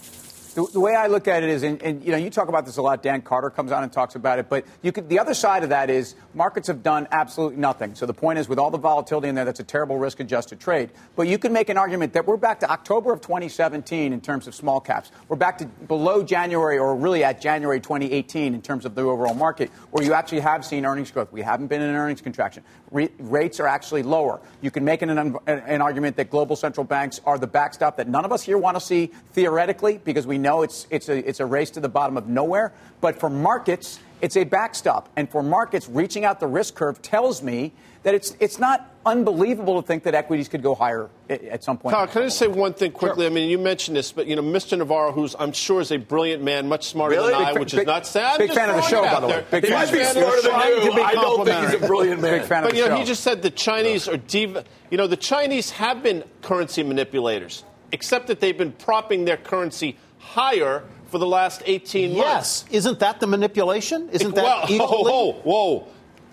The, 0.54 0.68
the 0.72 0.80
way 0.80 0.94
I 0.94 1.08
look 1.08 1.28
at 1.28 1.42
it 1.42 1.50
is, 1.50 1.64
and, 1.64 1.82
and 1.82 2.04
you 2.04 2.12
know, 2.12 2.18
you 2.18 2.30
talk 2.30 2.48
about 2.48 2.66
this 2.66 2.78
a 2.78 2.82
lot. 2.82 3.02
Dan 3.02 3.24
Carter 3.24 3.50
comes 3.50 3.72
on 3.72 3.82
and 3.82 3.92
talks 3.92 4.14
about 4.14 4.38
it, 4.38 4.50
but 4.50 4.66
you 4.84 4.92
could, 4.92 5.10
the 5.10 5.18
other 5.18 5.34
side 5.34 5.64
of 5.64 5.70
that 5.70 5.90
is 5.90 6.14
markets 6.36 6.68
have 6.68 6.84
done 6.84 7.08
absolutely 7.12 7.58
nothing. 7.58 7.96
So 7.96 8.06
the 8.06 8.14
point 8.14 8.38
is, 8.38 8.48
with 8.48 8.60
all 8.60 8.70
the 8.70 8.78
volatility 8.78 9.30
in 9.30 9.36
there, 9.36 9.46
that's 9.46 9.60
a 9.60 9.64
terrible 9.64 9.98
risk-adjusted 9.98 10.60
trade. 10.60 10.92
But 11.16 11.28
you 11.28 11.40
can 11.40 11.54
make 11.54 11.70
an 11.70 11.78
argument 11.78 12.14
that 12.14 12.28
we're 12.28 12.38
back 12.38 12.60
to 12.60 12.70
October 12.70 13.12
of 13.12 13.22
2017 13.22 14.14
in 14.14 14.22
terms 14.22 14.48
of 14.48 14.54
small 14.54 14.80
caps. 14.80 15.12
We're 15.28 15.38
back 15.38 15.58
to 15.58 15.66
below 15.66 16.22
January, 16.22 16.78
or 16.78 16.96
really 16.96 17.24
at 17.24 17.42
January 17.42 17.80
2018 17.80 18.54
in 18.54 18.62
terms 18.62 18.86
of 18.86 18.94
the 18.94 19.02
overall 19.02 19.34
market, 19.34 19.72
where 19.90 20.06
you 20.06 20.14
actually 20.14 20.42
have 20.42 20.64
seen 20.64 20.86
earnings 20.86 21.10
growth. 21.10 21.32
We 21.32 21.42
haven't 21.42 21.68
been 21.68 21.82
in 21.82 21.90
an 21.90 21.96
earnings 21.96 22.22
contraction. 22.22 22.64
Re- 22.92 23.10
rates 23.18 23.60
are 23.60 23.68
actually 23.68 24.04
lower. 24.04 24.40
You 24.62 24.70
can 24.70 24.86
make 24.86 25.02
an, 25.02 25.18
an, 25.18 25.36
an 25.48 25.82
argument 25.82 26.18
that 26.18 26.30
global 26.30 26.56
central 26.56 26.84
banks 26.84 27.20
are 27.26 27.40
the 27.40 27.48
backstop 27.48 27.98
that 27.98 28.08
none 28.08 28.24
of 28.24 28.32
us 28.32 28.44
here 28.44 28.60
want 28.60 28.78
to 28.78 28.82
see 28.82 29.08
theoretically, 29.32 29.98
because 29.98 30.28
we 30.28 30.43
know 30.44 30.62
it's, 30.62 30.86
it's, 30.92 31.10
a, 31.10 31.28
it's 31.28 31.40
a 31.40 31.46
race 31.46 31.72
to 31.72 31.80
the 31.80 31.90
bottom 31.90 32.16
of 32.18 32.28
nowhere. 32.28 32.72
But 33.02 33.20
for 33.20 33.30
markets, 33.32 34.00
it's 34.22 34.38
a 34.38 34.44
backstop. 34.44 35.10
And 35.18 35.28
for 35.30 35.42
markets, 35.42 35.90
reaching 35.90 36.24
out 36.24 36.40
the 36.40 36.48
risk 36.48 36.76
curve 36.76 37.02
tells 37.02 37.42
me 37.42 37.72
that 38.04 38.14
it's, 38.14 38.36
it's 38.40 38.60
not 38.60 38.94
unbelievable 39.06 39.82
to 39.82 39.88
think 39.88 40.04
that 40.04 40.14
equities 40.14 40.48
could 40.48 40.62
go 40.62 40.76
higher 40.76 41.10
at, 41.30 41.64
some 41.64 41.78
point. 41.78 41.96
Kyle, 41.96 42.08
can 42.08 42.22
I 42.22 42.26
just 42.26 42.38
say 42.38 42.48
one 42.48 42.74
thing 42.74 42.92
quickly? 42.92 43.26
I 43.26 43.30
mean, 43.30 43.50
you 43.50 43.58
mentioned 43.58 43.96
this, 43.98 44.12
but 44.12 44.28
you 44.28 44.36
know, 44.36 44.42
Mr. 44.42 44.78
Navarro, 44.78 45.12
who's 45.14 45.36
I'm 45.40 45.54
sure 45.54 45.80
is 45.82 45.92
a 45.92 45.98
brilliant 45.98 46.44
man, 46.44 46.68
much 46.68 46.88
smarter 46.88 47.16
Really? 47.16 47.32
than 47.32 47.42
I, 47.42 47.46
Big 47.46 47.54
fa- 47.54 47.60
which 47.60 47.72
big- 47.72 47.80
is 47.82 47.86
not 47.88 48.06
sad. 48.08 48.38
Big 48.38 48.52
fan 48.52 48.70
of 48.70 48.76
the 48.76 48.82
show, 48.84 49.04
by 49.04 49.20
the 49.20 49.28
way. 49.28 49.46
Big 49.52 49.64
he 49.64 49.70
fan 49.70 49.80
might 49.80 49.86
of 49.86 49.92
be 49.94 49.98
the 50.00 50.06
show. 50.06 50.12
smarter 50.12 50.42
than 50.42 50.98
you. 50.98 51.04
I 51.04 51.14
don't 51.14 51.46
think 51.46 51.66
he's 51.66 51.82
a 51.82 51.88
brilliant 51.88 52.22
man. 52.22 52.40
Big 52.40 52.48
fan 52.48 52.64
of 52.66 52.72
the 52.72 52.78
you 52.78 52.84
know, 52.84 52.90
show. 52.90 52.96
he 52.98 53.04
just 53.06 53.24
said 53.24 53.42
the 53.42 53.50
Chinese 53.52 54.08
are 54.08 54.18
diva. 54.18 54.66
You 54.90 54.98
know, 54.98 55.08
the 55.08 55.18
Chinese 55.18 55.72
have 55.72 56.04
been 56.04 56.24
currency 56.42 56.84
manipulators, 56.84 57.64
except 57.92 58.28
that 58.28 58.40
they've 58.42 58.58
been 58.58 58.74
propping 58.74 59.26
their 59.26 59.38
currency 59.38 59.98
higher 60.24 60.84
for 61.08 61.20
the 61.20 61.28
last 61.28 61.62
18 61.66 62.18
months. 62.18 62.66
Yes. 62.66 62.66
Isn't 62.72 63.00
that 63.00 63.20
the 63.20 63.28
manipulation? 63.28 64.10
Isn't 64.10 64.34
that 64.36 64.44
well, 64.44 64.64
equally? 64.70 65.12
whoa, 65.12 65.32
whoa, 65.34 65.78
whoa. 65.80 65.88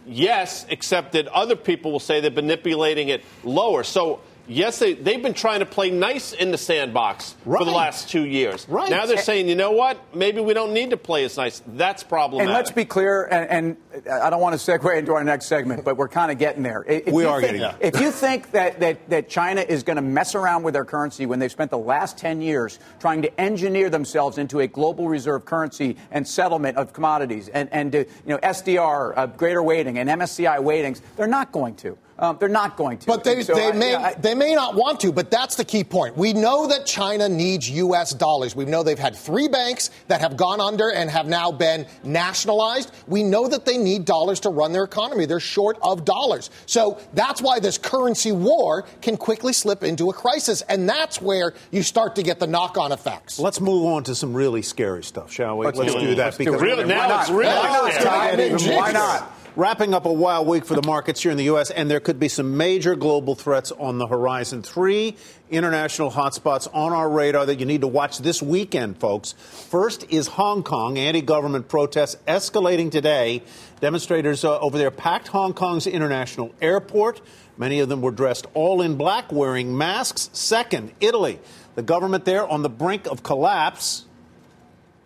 Yes, 0.07 0.65
except 0.71 1.13
that 1.13 1.29
other 1.29 1.55
people 1.55 1.93
will 1.93 2.01
say 2.01 2.21
they're 2.21 2.31
manipulating 2.31 3.11
it 3.11 3.23
lower. 3.45 3.85
So, 3.85 4.21
yes, 4.50 4.79
they, 4.79 4.94
they've 4.94 5.23
been 5.23 5.35
trying 5.35 5.61
to 5.61 5.67
play 5.67 5.91
nice 5.91 6.32
in 6.32 6.50
the 6.50 6.58
sandbox 6.58 7.35
for 7.44 7.64
the 7.64 7.70
last 7.70 8.08
two 8.08 8.25
years. 8.26 8.67
Right. 8.69 8.91
Now 8.91 9.06
they're 9.06 9.19
saying, 9.19 9.49
you 9.49 9.55
know 9.55 9.73
what? 9.73 10.14
Maybe 10.14 10.41
we 10.41 10.52
don't 10.55 10.73
need 10.73 10.91
to 10.91 10.97
play 10.97 11.25
as 11.25 11.37
nice. 11.37 11.62
That's 11.67 12.02
problematic. 12.02 12.49
And 12.49 12.55
let's 12.55 12.70
be 12.70 12.85
clear, 12.85 13.25
and, 13.25 13.76
and 13.94 14.06
I 14.11 14.31
don't 14.31 14.41
want 14.41 14.58
to 14.61 14.70
segue 14.70 14.99
into 14.99 15.12
our 15.12 15.25
next 15.25 15.47
segment, 15.47 15.85
but 15.85 15.97
we're 15.97 16.08
kind 16.08 16.31
of 16.32 16.38
getting 16.38 16.62
there. 16.62 16.85
If 16.87 17.06
We 17.12 17.23
you 17.23 17.29
are 17.29 17.41
think- 17.41 17.58
getting 17.58 17.61
there. 17.62 17.76
If 17.81 18.00
you 18.00 18.11
think 18.11 18.50
that, 18.52 18.81
that, 18.81 19.08
that 19.11 19.29
China 19.29 19.61
is 19.61 19.82
going 19.82 19.97
to 19.97 20.02
mess 20.02 20.35
around 20.35 20.62
with 20.64 20.75
their 20.75 20.85
currency 20.85 21.26
when 21.26 21.38
they've 21.38 21.50
spent 21.50 21.70
the 21.70 21.79
last 21.79 22.19
10 22.19 22.43
years 22.43 22.79
trying 22.99 23.23
to 23.23 23.41
engineer 23.41 23.91
themselves 23.91 24.38
into 24.38 24.61
a 24.61 24.67
global 24.67 25.08
reserve 25.08 25.44
currency 25.44 25.97
and 26.11 26.26
settlement 26.26 26.76
of 26.76 26.93
commodities 26.93 27.49
and, 27.49 27.69
and 27.73 27.94
uh, 27.94 27.99
you 27.99 28.06
know, 28.26 28.38
SDR, 28.38 29.12
uh, 29.17 29.26
greater 29.26 29.62
weighting, 29.62 29.99
and 29.99 30.08
MSCI 30.11 30.58
weightings, 30.58 31.00
they're 31.17 31.26
not 31.26 31.52
going 31.52 31.75
to. 31.76 31.97
Um, 32.21 32.37
they're 32.39 32.49
not 32.51 32.77
going 32.77 32.99
to. 32.99 33.07
But 33.07 33.25
they, 33.25 33.43
so 33.43 33.55
they, 33.55 33.69
I- 33.69 33.73
may, 33.73 33.95
I- 33.95 34.15
they 34.15 34.35
may 34.35 34.55
not 34.55 34.75
want 34.75 35.01
to, 35.01 35.13
but 35.13 35.31
that's 35.31 35.57
the 35.57 35.65
key 35.65 35.83
point. 35.85 36.17
We 36.17 36.35
know 36.35 36.67
that 36.69 36.85
China 36.85 37.29
needs 37.29 37.69
U.S. 37.71 38.13
dollars. 38.13 38.55
We 38.55 38.67
know 38.67 38.83
they've 38.83 38.99
had 38.99 39.17
three 39.17 39.49
banks 39.49 39.91
that 40.09 40.21
have 40.21 40.37
gone 40.37 40.61
under 40.61 40.93
and 40.93 41.09
have 41.09 41.27
now 41.27 41.51
been 41.51 41.87
nationalized. 42.05 42.93
We 43.09 43.23
know 43.23 43.49
that 43.49 43.65
they 43.65 43.79
need 43.79 44.05
dollars 44.05 44.41
to 44.41 44.51
run 44.51 44.73
their 44.73 44.85
economy. 44.85 45.25
They're 45.25 45.41
short 45.41 45.79
of 45.83 46.05
dollars. 46.05 46.50
So 46.67 47.00
that's 47.15 47.41
why 47.41 47.59
this 47.59 47.79
currency 47.79 48.33
war 48.33 48.85
can 49.00 49.17
quickly 49.17 49.55
slip 49.55 49.83
into 49.83 50.11
a 50.11 50.12
crisis. 50.12 50.61
And 50.62 50.87
that's 50.89 51.23
where 51.23 51.55
you 51.71 51.83
start 51.83 52.17
to 52.17 52.23
get 52.23 52.39
the 52.39 52.47
knock 52.47 52.77
on 52.77 52.93
effects. 52.93 53.39
Let's 53.39 53.61
move 53.61 53.87
on 53.87 54.05
to 54.05 54.15
some 54.15 54.35
really 54.35 54.61
scary 54.62 55.03
stuff, 55.03 55.33
shall 55.33 55.57
we? 55.57 55.65
Let's 55.67 55.79
Let's, 55.79 55.95
do 55.95 56.00
do 56.00 56.15
that 56.17 56.25
Let's 56.25 56.39
because 56.39 56.61
it. 56.61 56.65
Really, 56.65 56.85
Why 56.85 57.09
now 57.09 57.21
it's 57.21 57.31
really 57.31 58.77
Why 58.77 58.93
not? 58.93 59.39
Wrapping 59.57 59.95
up 59.95 60.07
a 60.07 60.12
wild 60.12 60.47
week 60.47 60.64
for 60.64 60.76
the 60.76 60.87
markets 60.87 61.25
here 61.25 61.33
in 61.33 61.37
the 61.37 61.45
U.S., 61.45 61.73
and 61.73 61.90
there 61.90 61.99
could 61.99 62.21
be 62.21 62.28
some 62.28 62.57
major 62.57 62.95
global 62.95 63.35
threats 63.35 63.73
on 63.73 63.99
the 63.99 64.07
horizon. 64.07 64.62
Three 64.62 65.16
international 65.50 66.12
hotspots 66.12 66.69
on 66.73 66.92
our 66.92 67.11
radar 67.11 67.47
that 67.47 67.59
you 67.59 67.66
need 67.66 67.80
to 67.80 67.88
watch 67.88 68.19
this 68.19 68.40
weekend, 68.40 69.00
folks. 69.00 69.33
First 69.33 70.04
is 70.09 70.28
Hong 70.28 70.62
Kong. 70.62 70.99
Anti 70.99 71.23
government 71.23 71.66
protests 71.66 72.16
escalating 72.28 72.92
today. 72.92 73.42
Demonstrators 73.80 74.45
uh, 74.45 74.57
over 74.61 74.78
there 74.78 74.92
packed 74.92 75.26
Hong 75.28 75.52
Kong's 75.52 75.88
international 75.88 76.54
airport. 76.62 77.21
Many 77.57 77.80
of 77.80 77.88
them 77.88 78.02
were 78.02 78.12
dressed 78.12 78.47
all 78.54 78.80
in 78.80 78.97
black, 78.97 79.33
wearing 79.33 79.76
masks. 79.76 80.30
Second, 80.33 80.92
Italy. 81.00 81.40
The 81.75 81.83
government 81.83 82.25
there 82.25 82.47
on 82.47 82.62
the 82.62 82.71
brink 82.71 83.09
of 83.09 83.25
collapse. 83.25 84.04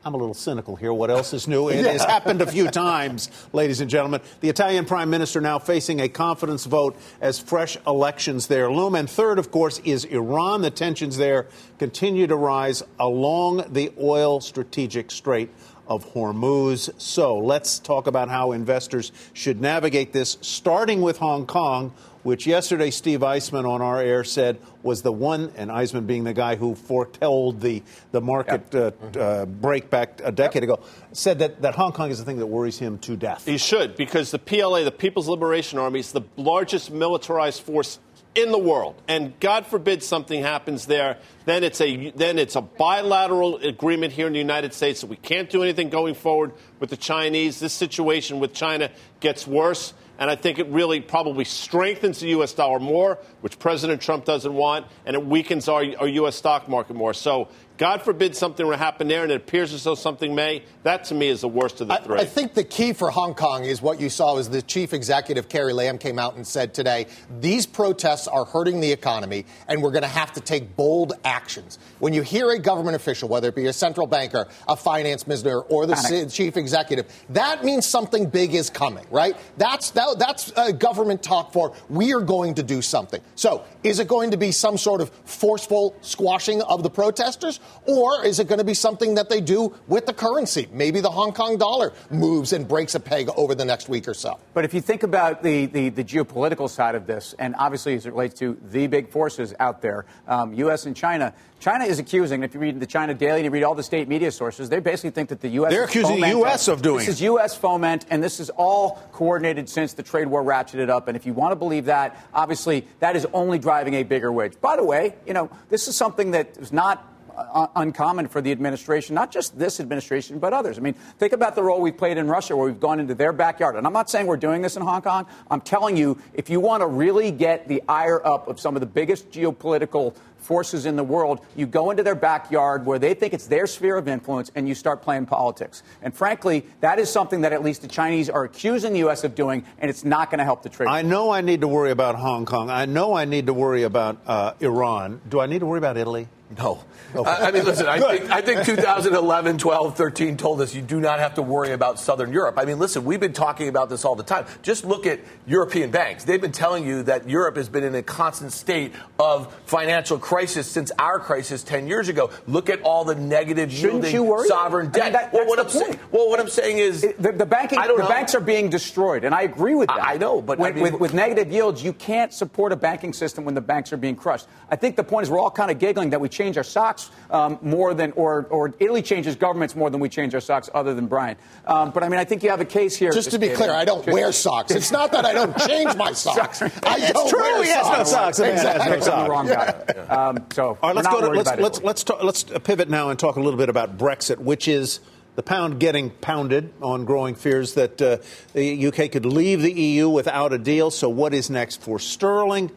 I'm 0.07 0.13
a 0.13 0.19
little 0.19 0.35
cynical 0.35 0.77
here. 0.77 0.93
What 0.93 1.11
else 1.11 1.33
is 1.33 1.49
new? 1.49 1.69
It 1.75 1.87
has 1.87 2.05
happened 2.05 2.43
a 2.43 2.47
few 2.47 2.69
times, 2.69 3.31
ladies 3.55 3.81
and 3.81 3.89
gentlemen. 3.89 4.21
The 4.41 4.51
Italian 4.51 4.85
prime 4.85 5.09
minister 5.09 5.41
now 5.41 5.59
facing 5.59 6.01
a 6.01 6.11
confidence 6.11 6.67
vote 6.67 6.97
as 7.23 7.39
fresh 7.39 7.79
elections 7.87 8.47
there 8.47 8.71
loom. 8.71 8.95
And 8.95 9.09
third, 9.09 9.39
of 9.39 9.51
course, 9.51 9.79
is 9.79 10.05
Iran. 10.05 10.61
The 10.61 10.71
tensions 10.71 11.17
there 11.17 11.47
continue 11.79 12.27
to 12.27 12.37
rise 12.37 12.83
along 13.01 13.73
the 13.73 13.95
oil 13.99 14.43
strategic 14.43 15.11
Strait 15.11 15.49
of 15.89 16.13
Hormuz. 16.13 16.91
So 17.01 17.39
let's 17.39 17.79
talk 17.79 18.07
about 18.07 18.29
how 18.29 18.53
investors 18.53 19.11
should 19.33 19.61
navigate 19.61 20.13
this, 20.13 20.37
starting 20.43 21.01
with 21.01 21.17
Hong 21.19 21.47
Kong 21.47 21.95
which 22.25 22.47
yesterday 22.47 22.91
Steve 22.91 23.21
Eisman 23.21 23.69
on 23.69 23.81
our 23.81 24.01
air 24.01 24.25
said 24.25 24.59
was 24.83 25.03
the 25.03 25.13
one, 25.13 25.53
and 25.57 25.71
Eisman 25.71 26.07
being 26.07 26.25
the 26.25 26.35
guy 26.35 26.57
who 26.57 26.75
foretold 26.75 27.61
the, 27.61 27.83
the 28.11 28.21
market 28.21 28.63
yep. 28.73 28.99
uh, 29.17 29.19
uh, 29.19 29.47
break 29.47 29.91
back 29.91 30.21
a 30.25 30.33
decade 30.33 30.63
yep. 30.63 30.79
ago, 30.79 30.83
said 31.13 31.39
that, 31.39 31.63
that 31.63 31.75
Hong 31.77 31.93
Kong 31.93 32.11
is 32.11 32.19
the 32.19 32.25
thing 32.25 32.39
that 32.39 32.47
worries 32.47 32.79
him 32.79 32.99
to 33.01 33.17
death. 33.17 33.45
He 33.45 33.59
should, 33.59 33.95
because 33.97 34.31
the 34.31 34.39
PLA, 34.39 34.83
the 34.83 34.91
People's 34.91 35.29
Liberation 35.29 35.79
Army, 35.79 36.01
is 36.01 36.13
the 36.13 36.23
largest 36.37 36.91
militarized 36.91 37.63
force 37.63 38.01
in 38.35 38.51
the 38.51 38.59
world. 38.59 39.01
And 39.07 39.39
God 39.41 39.67
forbid 39.67 40.03
something 40.03 40.43
happens 40.43 40.87
there, 40.87 41.19
then 41.45 41.63
it's 41.63 41.81
a 41.81 42.11
then 42.11 42.39
it's 42.39 42.57
a 42.57 42.61
bilateral 42.61 43.57
agreement 43.59 44.13
here 44.13 44.27
in 44.27 44.33
the 44.33 44.39
United 44.39 44.75
States 44.75 45.01
that 45.03 45.07
we 45.09 45.17
can't 45.17 45.49
do 45.49 45.63
anything 45.63 45.89
going 45.89 46.15
forward 46.15 46.53
with 46.81 46.91
the 46.91 46.97
Chinese. 46.97 47.61
This 47.61 47.73
situation 47.73 48.41
with 48.41 48.53
China 48.53 48.91
gets 49.21 49.47
worse. 49.47 49.95
And 50.19 50.31
I 50.31 50.37
think 50.37 50.59
it 50.59 50.69
really 50.69 51.01
probably 51.01 51.45
strengthens 51.45 52.21
the 52.21 52.29
U.S. 52.29 52.53
dollar 52.53 52.79
more, 52.79 53.19
which 53.41 53.59
President 53.59 54.01
Trump 54.01 54.25
doesn't 54.25 54.55
want, 54.55 54.87
and 55.07 55.15
it 55.17 55.27
weakens 55.27 55.69
our, 55.69 55.85
our 55.99 56.09
U.S. 56.09 56.37
stock 56.37 56.69
market 56.69 56.95
more. 56.95 57.13
So 57.13 57.49
God 57.77 58.03
forbid 58.03 58.37
something 58.37 58.65
will 58.67 58.77
happen 58.77 59.09
there, 59.09 59.25
and 59.25 59.33
it 59.33 59.37
appears 59.37 59.73
as 59.73 59.83
though 59.83 59.97
something 59.97 60.33
may. 60.33 60.63
That 60.85 61.05
to 61.05 61.15
me 61.15 61.27
is 61.27 61.41
the 61.41 61.49
worst 61.49 61.81
of 61.81 61.89
the 61.89 61.97
three. 61.97 62.21
I 62.21 62.25
think 62.25 62.55
the 62.55 62.63
key 62.63 62.93
for 62.93 63.11
Hong 63.11 63.35
Kong 63.35 63.65
is 63.65 63.83
what 63.83 64.01
you 64.01 64.09
saw 64.09 64.37
is 64.37 64.49
the 64.49 64.63
chief 64.63 64.93
executive 64.93 65.49
Carrie 65.49 65.73
Lam 65.73 65.99
came 65.99 66.19
out 66.19 66.37
and 66.37 66.47
said 66.47 66.73
today 66.73 67.07
these 67.41 67.67
protests 67.67 68.29
are 68.29 68.45
hurting 68.45 68.79
the 68.79 68.93
economy, 68.93 69.45
and 69.67 69.83
we're 69.83 69.91
going 69.91 70.03
to 70.03 70.09
have 70.09 70.33
to 70.35 70.41
take 70.41 70.77
bold 70.77 71.15
actions. 71.25 71.81
When 71.99 72.13
you 72.13 72.23
hear 72.23 72.51
a 72.51 72.61
government 72.61 72.95
official, 72.95 73.29
whether 73.29 73.49
it 73.49 73.57
be 73.57 73.67
a 73.67 73.73
central 73.73 74.07
banker, 74.07 74.47
a 74.69 74.77
finance 74.77 75.27
minister, 75.27 75.61
or 75.63 75.87
the 75.87 75.95
Panic. 75.95 76.31
chief 76.31 76.57
executive, 76.57 77.07
that 77.31 77.65
means 77.65 77.87
something 77.87 78.31
big 78.31 78.55
is 78.55 78.71
coming, 78.71 79.07
right? 79.11 79.37
That's 79.57 79.91
that, 79.93 80.21
that's 80.21 80.57
uh, 80.57 80.71
government 80.71 81.25
talk 81.25 81.53
for 81.53 81.75
we 81.89 82.15
are 82.15 82.21
going 82.21 82.55
to 82.55 82.63
do 82.63 82.81
something. 82.83 83.21
So, 83.35 83.65
is 83.83 83.99
it 83.99 84.07
going 84.07 84.31
to 84.31 84.37
be 84.37 84.53
some 84.53 84.79
sort 84.79 85.01
of 85.01 85.11
forceful 85.25 85.97
squashing 86.03 86.63
of 86.63 86.85
the 86.85 86.91
protesters? 86.91 87.59
Or 87.87 88.25
is 88.25 88.39
it 88.39 88.49
going 88.49 88.59
to 88.59 88.65
be 88.65 88.75
something 88.75 89.15
that 89.15 89.29
they 89.29 89.41
do 89.41 89.75
with 89.87 90.07
the 90.07 90.15
currency? 90.15 90.69
Maybe 90.73 91.01
the 91.01 91.11
Hong 91.11 91.33
Kong 91.33 91.59
dollar 91.59 91.93
moves 92.11 92.53
and 92.53 92.67
breaks 92.67 92.95
a 92.95 93.01
peg 93.01 93.29
over 93.37 93.55
the 93.55 93.65
next 93.65 93.89
week 93.89 94.09
or 94.09 94.15
so. 94.15 94.39
But 94.55 94.65
if 94.65 94.73
you 94.73 94.81
think 94.81 95.03
about 95.03 95.43
the, 95.43 95.67
the, 95.67 95.89
the 95.91 96.05
geopolitical 96.05 96.69
side 96.69 96.95
of 96.95 97.07
this, 97.07 97.35
and 97.39 97.55
obviously 97.59 97.95
as 97.95 98.07
it 98.07 98.11
relates 98.11 98.39
to 98.41 98.59
the 98.71 98.87
big 98.87 99.11
forces 99.11 99.55
out 99.61 99.83
there, 99.83 100.07
um, 100.27 100.55
U.S. 100.55 100.87
and 100.87 100.97
China, 100.97 101.35
China 101.61 101.85
is 101.85 101.99
accusing, 101.99 102.43
if 102.43 102.53
you 102.53 102.61
read 102.61 102.79
the 102.79 102.87
China 102.87 103.15
Daily 103.15 103.39
and 103.39 103.45
you 103.45 103.51
read 103.51 103.63
all 103.63 103.75
the 103.75 103.83
state 103.83 104.09
media 104.09 104.31
sources, 104.31 104.69
they 104.69 104.81
basically 104.81 105.11
think 105.11 105.31
that 105.31 105.41
the 105.41 105.49
U.S. 105.49 105.73
They're 105.73 105.85
accusing 105.85 106.21
the 106.21 106.29
U.S. 106.29 106.69
of 106.69 106.83
doing 106.83 106.99
this 106.99 107.05
it. 107.05 107.11
This 107.11 107.17
is 107.17 107.23
U.S. 107.23 107.57
foment, 107.57 108.07
and 108.11 108.23
this 108.23 108.41
is 108.41 108.51
all 108.51 109.03
coordinated 109.13 109.69
since 109.69 109.95
the 109.95 110.03
trade 110.03 110.27
war 110.27 110.43
ratcheted 110.43 110.91
up. 110.91 111.09
And 111.09 111.17
if 111.17 111.25
you 111.27 111.33
want 111.33 111.53
to 111.53 111.57
believe 111.57 111.87
that, 111.87 112.23
obviously 112.35 112.87
that 113.01 113.17
is 113.17 113.27
only 113.33 113.59
driving 113.59 113.95
a 113.95 114.03
bigger 114.03 114.33
wedge. 114.33 114.61
By 114.61 114.77
the 114.77 114.85
way, 114.85 115.15
you 115.27 115.33
know, 115.33 115.51
this 115.71 115.89
is 115.89 115.97
something 115.97 116.33
that 116.33 116.57
is 116.59 116.73
not 116.73 117.14
uh, 117.37 117.67
uncommon 117.77 118.29
for 118.29 118.41
the 118.41 118.53
administration, 118.53 119.15
not 119.15 119.31
just 119.31 119.59
this 119.59 119.81
administration, 119.81 120.39
but 120.39 120.53
others. 120.53 120.79
I 120.79 120.81
mean, 120.81 120.95
think 121.19 121.33
about 121.33 121.55
the 121.55 121.63
role 121.63 121.81
we've 121.81 121.97
played 121.97 122.19
in 122.19 122.29
Russia, 122.29 122.57
where 122.57 122.67
we've 122.67 122.81
gone 122.81 123.01
into 123.01 123.15
their 123.15 123.33
backyard. 123.33 123.77
And 123.77 123.87
I'm 123.87 123.93
not 123.93 124.11
saying 124.11 124.27
we're 124.27 124.37
doing 124.37 124.63
this 124.63 124.77
in 124.77 124.83
Hong 124.83 125.03
Kong. 125.03 125.27
I'm 125.51 125.61
telling 125.61 125.97
you, 125.97 126.19
if 126.33 126.51
you 126.51 126.61
want 126.61 126.83
to 126.83 126.87
really 126.87 127.31
get 127.31 127.69
the 127.69 127.83
ire 127.89 128.25
up 128.27 128.49
of 128.49 128.61
some 128.61 128.77
of 128.77 128.81
the 128.81 128.87
biggest 128.87 129.31
geopolitical 129.31 130.15
forces 130.45 130.87
in 130.87 130.97
the 130.97 131.05
world, 131.05 131.45
you 131.57 131.67
go 131.67 131.91
into 131.91 132.03
their 132.03 132.15
backyard 132.15 132.87
where 132.87 132.99
they 132.99 133.15
think 133.15 133.33
it's 133.33 133.47
their 133.47 133.67
sphere 133.67 133.97
of 133.97 134.07
influence 134.07 134.53
and 134.55 134.69
you 134.69 134.75
start 134.75 135.03
playing 135.03 135.27
politics. 135.27 135.83
And 136.03 136.15
frankly, 136.15 136.67
that 136.81 136.99
is 136.99 137.11
something 137.11 137.41
that 137.41 137.53
at 137.53 137.65
least 137.65 137.83
the 137.83 137.89
Chinese 137.89 138.29
are 138.29 138.45
accusing 138.45 138.93
the 138.93 139.01
U.S. 139.01 139.25
of 139.25 139.35
doing, 139.35 139.65
and 139.79 139.91
it's 139.91 140.05
not 140.05 140.31
going 140.31 140.39
to 140.39 140.45
help 140.45 140.63
the 140.63 140.69
trade. 140.69 140.89
I 140.89 141.03
know 141.03 141.31
I 141.31 141.41
need 141.41 141.63
to 141.63 141.69
worry 141.69 141.91
about 141.91 142.15
Hong 142.17 142.45
Kong. 142.45 142.71
I 142.71 142.85
know 142.85 143.15
I 143.15 143.25
need 143.25 143.47
to 143.47 143.55
worry 143.55 143.83
about 143.83 144.19
uh, 144.27 144.53
Iran. 144.61 145.21
Do 145.29 145.41
I 145.41 145.47
need 145.47 145.61
to 145.61 145.67
worry 145.67 145.79
about 145.79 145.97
Italy? 145.97 146.29
No. 146.59 146.85
I 147.27 147.53
mean, 147.53 147.65
listen, 147.65 147.87
I 147.87 148.01
think, 148.01 148.31
I 148.31 148.41
think 148.41 148.65
2011, 148.65 149.59
12, 149.59 149.97
13 149.97 150.37
told 150.37 150.61
us 150.61 150.75
you 150.75 150.83
do 150.83 151.01
not 151.01 151.21
have 151.21 151.35
to 151.35 151.43
worry 151.43 151.71
about 151.71 152.01
Southern 152.01 152.33
Europe. 152.33 152.59
I 152.59 152.65
mean, 152.65 152.79
listen, 152.79 153.05
we've 153.05 153.21
been 153.21 153.33
talking 153.33 153.69
about 153.69 153.89
this 153.89 154.05
all 154.05 154.17
the 154.17 154.25
time. 154.25 154.47
Just 154.63 154.85
look 154.85 155.07
at 155.07 155.21
European 155.47 155.91
banks. 155.91 156.25
They've 156.25 156.41
been 156.41 156.53
telling 156.53 156.85
you 156.85 157.05
that 157.05 157.29
Europe 157.29 157.57
has 157.57 157.69
been 157.69 157.85
in 157.85 157.95
a 157.95 158.03
constant 158.03 158.53
state 158.53 158.93
of 159.19 159.55
financial 159.67 160.19
crisis 160.19 160.67
since 160.67 160.91
our 160.99 161.21
crisis 161.21 161.63
10 161.63 161.87
years 161.87 162.09
ago. 162.09 162.31
Look 162.47 162.69
at 162.69 162.83
all 162.83 163.05
the 163.05 163.15
negative 163.15 163.73
Shouldn't 163.73 164.05
yielding 164.11 164.49
sovereign 164.49 164.91
debt. 164.91 165.03
I 165.03 165.05
mean, 165.05 165.13
that, 165.13 165.33
well, 165.33 165.47
what 165.47 165.61
I'm 165.61 165.69
saying, 165.69 165.99
well, 166.11 166.29
what 166.29 166.41
I'm 166.41 166.49
saying 166.49 166.79
is 166.79 167.03
the, 167.19 167.33
the 167.33 167.47
banking, 167.47 167.81
the 167.81 167.97
know. 167.97 168.09
banks 168.09 168.35
are 168.35 168.41
being 168.41 168.71
destroyed, 168.71 169.25
and 169.25 169.35
I 169.35 169.43
agree 169.43 169.77
with 169.77 169.89
that. 169.89 170.03
I, 170.03 170.15
I 170.15 170.17
know, 170.17 170.43
but 170.43 170.59
when, 170.59 170.73
I 170.73 170.75
mean, 170.75 170.83
with, 170.83 170.95
with 171.01 171.15
negative 171.15 171.53
yields, 171.53 171.83
you 171.83 171.93
can't 171.93 172.33
support 172.33 172.73
a 172.73 172.77
banking 172.77 173.13
system 173.13 173.45
when 173.45 173.55
the 173.55 173.61
banks 173.61 173.93
are 173.93 173.97
being 173.97 174.17
crushed. 174.17 174.47
I 174.69 174.77
think 174.77 174.97
the 174.97 175.05
point 175.05 175.25
is 175.25 175.31
we're 175.31 175.39
all 175.39 175.51
kind 175.51 175.71
of 175.71 175.79
giggling 175.79 176.11
that 176.11 176.21
we 176.21 176.29
change 176.35 176.57
our 176.57 176.65
socks 176.65 177.11
um, 177.31 177.59
more 177.63 177.95
than, 177.95 178.13
or, 178.13 178.47
or 178.51 178.75
Italy 178.79 179.03
changes 179.03 179.37
governments 179.37 179.75
more 179.75 179.91
than 179.91 180.01
we 180.01 180.09
change 180.09 180.35
our 180.35 180.41
socks, 180.41 180.69
other 180.75 180.95
than 180.95 181.07
Brian. 181.07 181.37
Um, 181.67 181.91
but 181.91 182.03
I 182.03 182.09
mean, 182.09 182.21
I 182.21 182.25
think 182.25 182.43
you 182.43 182.51
have 182.51 182.61
a 182.61 182.67
case 182.67 182.97
here. 182.97 183.13
Just 183.13 183.31
to 183.31 183.39
be 183.39 183.49
clear, 183.49 183.73
I 183.73 183.85
don't 183.85 184.07
wear 184.07 184.33
socks. 184.33 184.73
It's 184.73 184.93
not 184.93 185.13
that 185.13 185.25
I 185.25 185.33
don't 185.33 185.57
change 185.69 185.97
my 185.97 186.13
socks. 186.13 186.61
I 186.61 187.13
don't 187.13 187.29
true. 187.31 187.41
Wear 187.41 187.63
he 187.63 187.71
has 187.71 187.99
no 187.99 188.05
socks. 188.05 188.39
Exactly. 188.39 188.91
No 188.91 189.01
socks. 189.01 189.23
the 189.23 189.31
wrong 189.31 189.47
guy. 189.47 189.85
Yeah. 189.95 190.03
Um, 190.03 190.47
so 190.53 190.79
all 190.83 190.95
right, 190.95 190.97
let's 190.97 191.09
go 191.09 191.21
to 191.21 191.29
let's 191.29 191.51
let's 191.59 191.83
let's, 191.83 192.05
talk, 192.05 192.23
let's 192.23 192.45
pivot 192.45 192.89
now 192.89 193.11
and 193.11 193.19
talk 193.19 193.37
a 193.37 193.41
little 193.41 193.59
bit 193.59 193.69
about 193.69 193.97
Brexit, 193.97 194.39
which 194.39 194.69
is 194.69 195.01
the 195.37 195.43
pound 195.43 195.81
getting 195.81 196.11
pounded 196.11 196.73
on 196.81 197.05
growing 197.05 197.35
fears 197.35 197.75
that 197.75 198.01
uh, 198.01 198.19
the 198.53 198.87
UK 198.87 199.11
could 199.11 199.27
leave 199.27 199.63
the 199.63 199.73
EU 199.73 200.09
without 200.09 200.53
a 200.53 200.59
deal. 200.59 200.91
So, 200.91 201.09
what 201.09 201.35
is 201.35 201.51
next 201.51 201.81
for 201.81 201.99
sterling? 201.99 202.71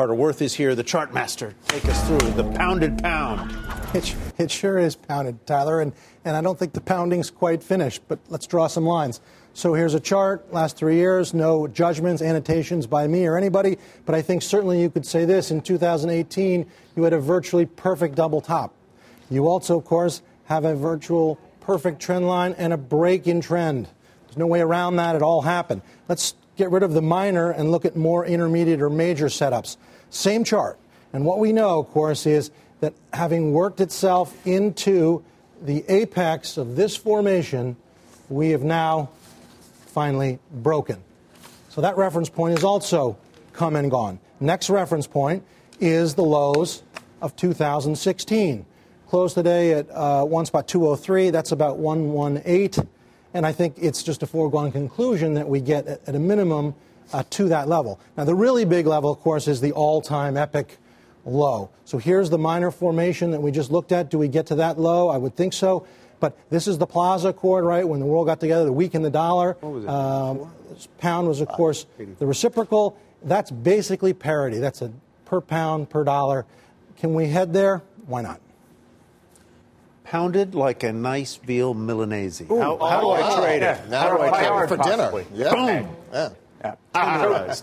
Carter 0.00 0.14
Worth 0.14 0.40
is 0.40 0.54
here, 0.54 0.74
the 0.74 0.82
chart 0.82 1.12
master. 1.12 1.54
Take 1.68 1.84
us 1.84 2.08
through 2.08 2.30
the 2.30 2.50
pounded 2.52 3.02
pound. 3.02 3.54
It, 3.92 4.16
it 4.38 4.50
sure 4.50 4.78
is 4.78 4.96
pounded, 4.96 5.46
Tyler, 5.46 5.82
and, 5.82 5.92
and 6.24 6.34
I 6.34 6.40
don't 6.40 6.58
think 6.58 6.72
the 6.72 6.80
pounding's 6.80 7.28
quite 7.28 7.62
finished, 7.62 8.00
but 8.08 8.18
let's 8.30 8.46
draw 8.46 8.66
some 8.66 8.86
lines. 8.86 9.20
So 9.52 9.74
here's 9.74 9.92
a 9.92 10.00
chart, 10.00 10.54
last 10.54 10.78
three 10.78 10.96
years, 10.96 11.34
no 11.34 11.68
judgments, 11.68 12.22
annotations 12.22 12.86
by 12.86 13.08
me 13.08 13.26
or 13.26 13.36
anybody, 13.36 13.76
but 14.06 14.14
I 14.14 14.22
think 14.22 14.40
certainly 14.40 14.80
you 14.80 14.88
could 14.88 15.04
say 15.04 15.26
this 15.26 15.50
in 15.50 15.60
2018, 15.60 16.66
you 16.96 17.02
had 17.02 17.12
a 17.12 17.20
virtually 17.20 17.66
perfect 17.66 18.14
double 18.14 18.40
top. 18.40 18.74
You 19.28 19.48
also, 19.48 19.76
of 19.76 19.84
course, 19.84 20.22
have 20.44 20.64
a 20.64 20.74
virtual 20.74 21.38
perfect 21.60 22.00
trend 22.00 22.26
line 22.26 22.54
and 22.56 22.72
a 22.72 22.78
break 22.78 23.26
in 23.26 23.42
trend. 23.42 23.86
There's 24.24 24.38
no 24.38 24.46
way 24.46 24.62
around 24.62 24.96
that. 24.96 25.14
It 25.14 25.20
all 25.20 25.42
happened. 25.42 25.82
Let's 26.08 26.36
get 26.60 26.70
rid 26.70 26.82
of 26.82 26.92
the 26.92 27.00
minor 27.00 27.50
and 27.50 27.70
look 27.70 27.86
at 27.86 27.96
more 27.96 28.26
intermediate 28.26 28.82
or 28.82 28.90
major 28.90 29.26
setups. 29.26 29.78
Same 30.10 30.44
chart. 30.44 30.78
And 31.14 31.24
what 31.24 31.38
we 31.38 31.52
know, 31.52 31.80
of 31.80 31.90
course, 31.90 32.26
is 32.26 32.50
that 32.80 32.92
having 33.14 33.52
worked 33.52 33.80
itself 33.80 34.34
into 34.46 35.24
the 35.62 35.84
apex 35.88 36.58
of 36.58 36.76
this 36.76 36.94
formation, 36.96 37.76
we 38.28 38.50
have 38.50 38.62
now 38.62 39.08
finally 39.86 40.38
broken. 40.52 41.02
So 41.70 41.80
that 41.80 41.96
reference 41.96 42.28
point 42.28 42.58
is 42.58 42.64
also 42.64 43.16
come 43.54 43.74
and 43.74 43.90
gone. 43.90 44.20
Next 44.38 44.68
reference 44.68 45.06
point 45.06 45.42
is 45.80 46.14
the 46.14 46.24
lows 46.24 46.82
of 47.22 47.36
2016. 47.36 48.66
Closed 49.08 49.34
today 49.34 49.72
at 49.72 49.90
uh, 49.90 50.24
one 50.24 50.44
spot 50.44 50.68
203. 50.68 51.30
That's 51.30 51.52
about 51.52 51.78
118. 51.78 52.86
And 53.32 53.46
I 53.46 53.52
think 53.52 53.76
it's 53.78 54.02
just 54.02 54.22
a 54.22 54.26
foregone 54.26 54.72
conclusion 54.72 55.34
that 55.34 55.48
we 55.48 55.60
get, 55.60 55.86
at 55.86 56.14
a 56.14 56.18
minimum, 56.18 56.74
uh, 57.12 57.22
to 57.30 57.48
that 57.48 57.68
level. 57.68 58.00
Now, 58.16 58.24
the 58.24 58.34
really 58.34 58.64
big 58.64 58.86
level, 58.86 59.10
of 59.10 59.20
course, 59.20 59.48
is 59.48 59.60
the 59.60 59.72
all 59.72 60.00
time 60.00 60.36
epic 60.36 60.78
low. 61.24 61.70
So 61.84 61.98
here's 61.98 62.30
the 62.30 62.38
minor 62.38 62.70
formation 62.70 63.30
that 63.32 63.40
we 63.42 63.50
just 63.50 63.70
looked 63.70 63.92
at. 63.92 64.10
Do 64.10 64.18
we 64.18 64.28
get 64.28 64.46
to 64.46 64.54
that 64.56 64.78
low? 64.78 65.08
I 65.08 65.18
would 65.18 65.36
think 65.36 65.52
so. 65.52 65.86
But 66.18 66.36
this 66.50 66.66
is 66.66 66.78
the 66.78 66.86
Plaza 66.86 67.28
Accord, 67.28 67.64
right? 67.64 67.86
When 67.86 67.98
the 68.00 68.06
world 68.06 68.26
got 68.26 68.40
together, 68.40 68.64
the 68.64 68.72
week 68.72 68.94
in 68.94 69.02
the 69.02 69.10
dollar. 69.10 69.56
Was 69.62 69.86
Um, 69.86 70.52
pound 70.98 71.28
was, 71.28 71.40
of 71.40 71.48
course, 71.48 71.86
the 72.18 72.26
reciprocal. 72.26 72.96
That's 73.22 73.50
basically 73.50 74.12
parity. 74.12 74.58
That's 74.58 74.82
a 74.82 74.92
per 75.24 75.40
pound 75.40 75.88
per 75.88 76.04
dollar. 76.04 76.46
Can 76.98 77.14
we 77.14 77.28
head 77.28 77.52
there? 77.52 77.82
Why 78.06 78.22
not? 78.22 78.40
Pounded 80.10 80.56
like 80.56 80.82
a 80.82 80.92
nice 80.92 81.36
veal 81.36 81.72
Milanese. 81.72 82.40
Ooh, 82.50 82.58
how, 82.58 82.76
how 82.78 83.00
oh, 83.00 83.16
do 83.16 83.22
I 83.22 83.40
trade 83.40 83.62
it? 83.62 83.88
Now 83.88 84.00
how 84.00 84.16
do 84.16 84.22
I 84.22 84.28
trade 84.30 84.64
it 84.64 84.68
for 84.68 84.76
possibly. 84.76 85.22
dinner? 85.22 85.44
Yeah. 85.44 85.54
Boom. 85.54 85.96
Yeah. 86.12 86.28
yeah. 86.64 86.74
Ah. 86.96 87.54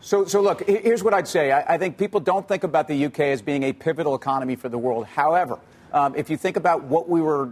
So, 0.00 0.24
so 0.24 0.40
look, 0.40 0.64
here's 0.68 1.02
what 1.02 1.14
I'd 1.14 1.26
say. 1.26 1.50
I, 1.50 1.74
I, 1.74 1.78
think 1.78 1.98
people 1.98 2.20
don't 2.20 2.46
think 2.46 2.62
about 2.62 2.86
the 2.86 3.06
UK 3.06 3.20
as 3.20 3.42
being 3.42 3.64
a 3.64 3.72
pivotal 3.72 4.14
economy 4.14 4.54
for 4.54 4.68
the 4.68 4.78
world. 4.78 5.04
However, 5.04 5.58
um, 5.92 6.14
if 6.14 6.30
you 6.30 6.36
think 6.36 6.56
about 6.56 6.84
what 6.84 7.08
we 7.08 7.20
were 7.20 7.50